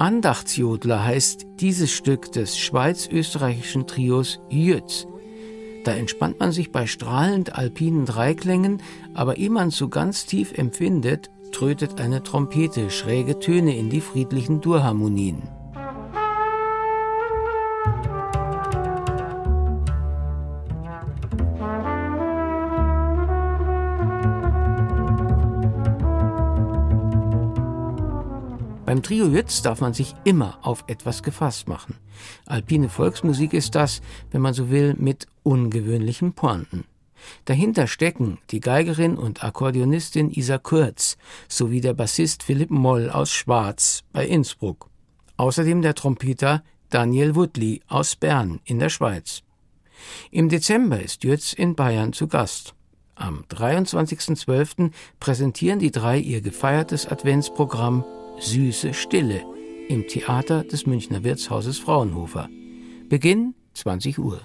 Andachtsjodler 0.00 1.04
heißt 1.04 1.46
dieses 1.60 1.92
Stück 1.92 2.32
des 2.32 2.58
schweiz-österreichischen 2.58 3.86
Trios 3.86 4.40
Jötz, 4.48 5.06
da 5.90 5.96
entspannt 5.96 6.38
man 6.38 6.52
sich 6.52 6.70
bei 6.70 6.86
strahlend 6.86 7.56
alpinen 7.56 8.06
Dreiklängen, 8.06 8.80
aber 9.12 9.38
ehe 9.38 9.50
man 9.50 9.70
so 9.70 9.88
ganz 9.88 10.24
tief 10.24 10.56
empfindet, 10.56 11.30
trötet 11.50 12.00
eine 12.00 12.22
Trompete 12.22 12.90
schräge 12.90 13.40
Töne 13.40 13.76
in 13.76 13.90
die 13.90 14.00
friedlichen 14.00 14.60
Durharmonien. 14.60 15.59
Beim 29.00 29.04
Trio 29.06 29.28
Jütz 29.28 29.62
darf 29.62 29.80
man 29.80 29.94
sich 29.94 30.14
immer 30.24 30.58
auf 30.60 30.84
etwas 30.86 31.22
gefasst 31.22 31.68
machen. 31.68 31.96
Alpine 32.44 32.90
Volksmusik 32.90 33.54
ist 33.54 33.74
das, 33.74 34.02
wenn 34.30 34.42
man 34.42 34.52
so 34.52 34.68
will, 34.68 34.94
mit 34.98 35.26
ungewöhnlichen 35.42 36.34
Pointen. 36.34 36.84
Dahinter 37.46 37.86
stecken 37.86 38.36
die 38.50 38.60
Geigerin 38.60 39.16
und 39.16 39.42
Akkordeonistin 39.42 40.30
Isa 40.30 40.58
Kurz 40.58 41.16
sowie 41.48 41.80
der 41.80 41.94
Bassist 41.94 42.42
Philipp 42.42 42.68
Moll 42.68 43.08
aus 43.08 43.30
Schwarz 43.30 44.02
bei 44.12 44.26
Innsbruck. 44.26 44.90
Außerdem 45.38 45.80
der 45.80 45.94
Trompeter 45.94 46.62
Daniel 46.90 47.34
Woodley 47.34 47.80
aus 47.88 48.16
Bern 48.16 48.60
in 48.66 48.80
der 48.80 48.90
Schweiz. 48.90 49.40
Im 50.30 50.50
Dezember 50.50 51.00
ist 51.00 51.24
Jütz 51.24 51.54
in 51.54 51.74
Bayern 51.74 52.12
zu 52.12 52.28
Gast. 52.28 52.74
Am 53.14 53.44
23.12. 53.48 54.90
präsentieren 55.20 55.78
die 55.78 55.90
drei 55.90 56.18
ihr 56.18 56.42
gefeiertes 56.42 57.06
Adventsprogramm 57.06 58.04
Süße 58.40 58.94
Stille 58.94 59.44
im 59.88 60.08
Theater 60.08 60.64
des 60.64 60.86
Münchner 60.86 61.22
Wirtshauses 61.24 61.78
Fraunhofer. 61.78 62.48
Beginn 63.08 63.54
20 63.74 64.18
Uhr. 64.18 64.40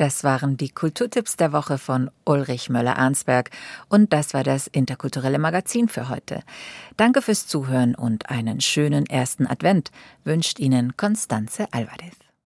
Das 0.00 0.24
waren 0.24 0.56
die 0.56 0.70
Kulturtipps 0.70 1.36
der 1.36 1.52
Woche 1.52 1.76
von 1.76 2.10
Ulrich 2.24 2.70
Möller-Arnsberg 2.70 3.50
und 3.90 4.14
das 4.14 4.32
war 4.32 4.42
das 4.42 4.66
interkulturelle 4.66 5.38
Magazin 5.38 5.90
für 5.90 6.08
heute. 6.08 6.40
Danke 6.96 7.20
fürs 7.20 7.46
Zuhören 7.46 7.94
und 7.94 8.30
einen 8.30 8.62
schönen 8.62 9.04
ersten 9.04 9.46
Advent 9.46 9.90
wünscht 10.24 10.58
Ihnen 10.58 10.96
Constanze 10.96 11.66
Alvarez. 11.72 12.29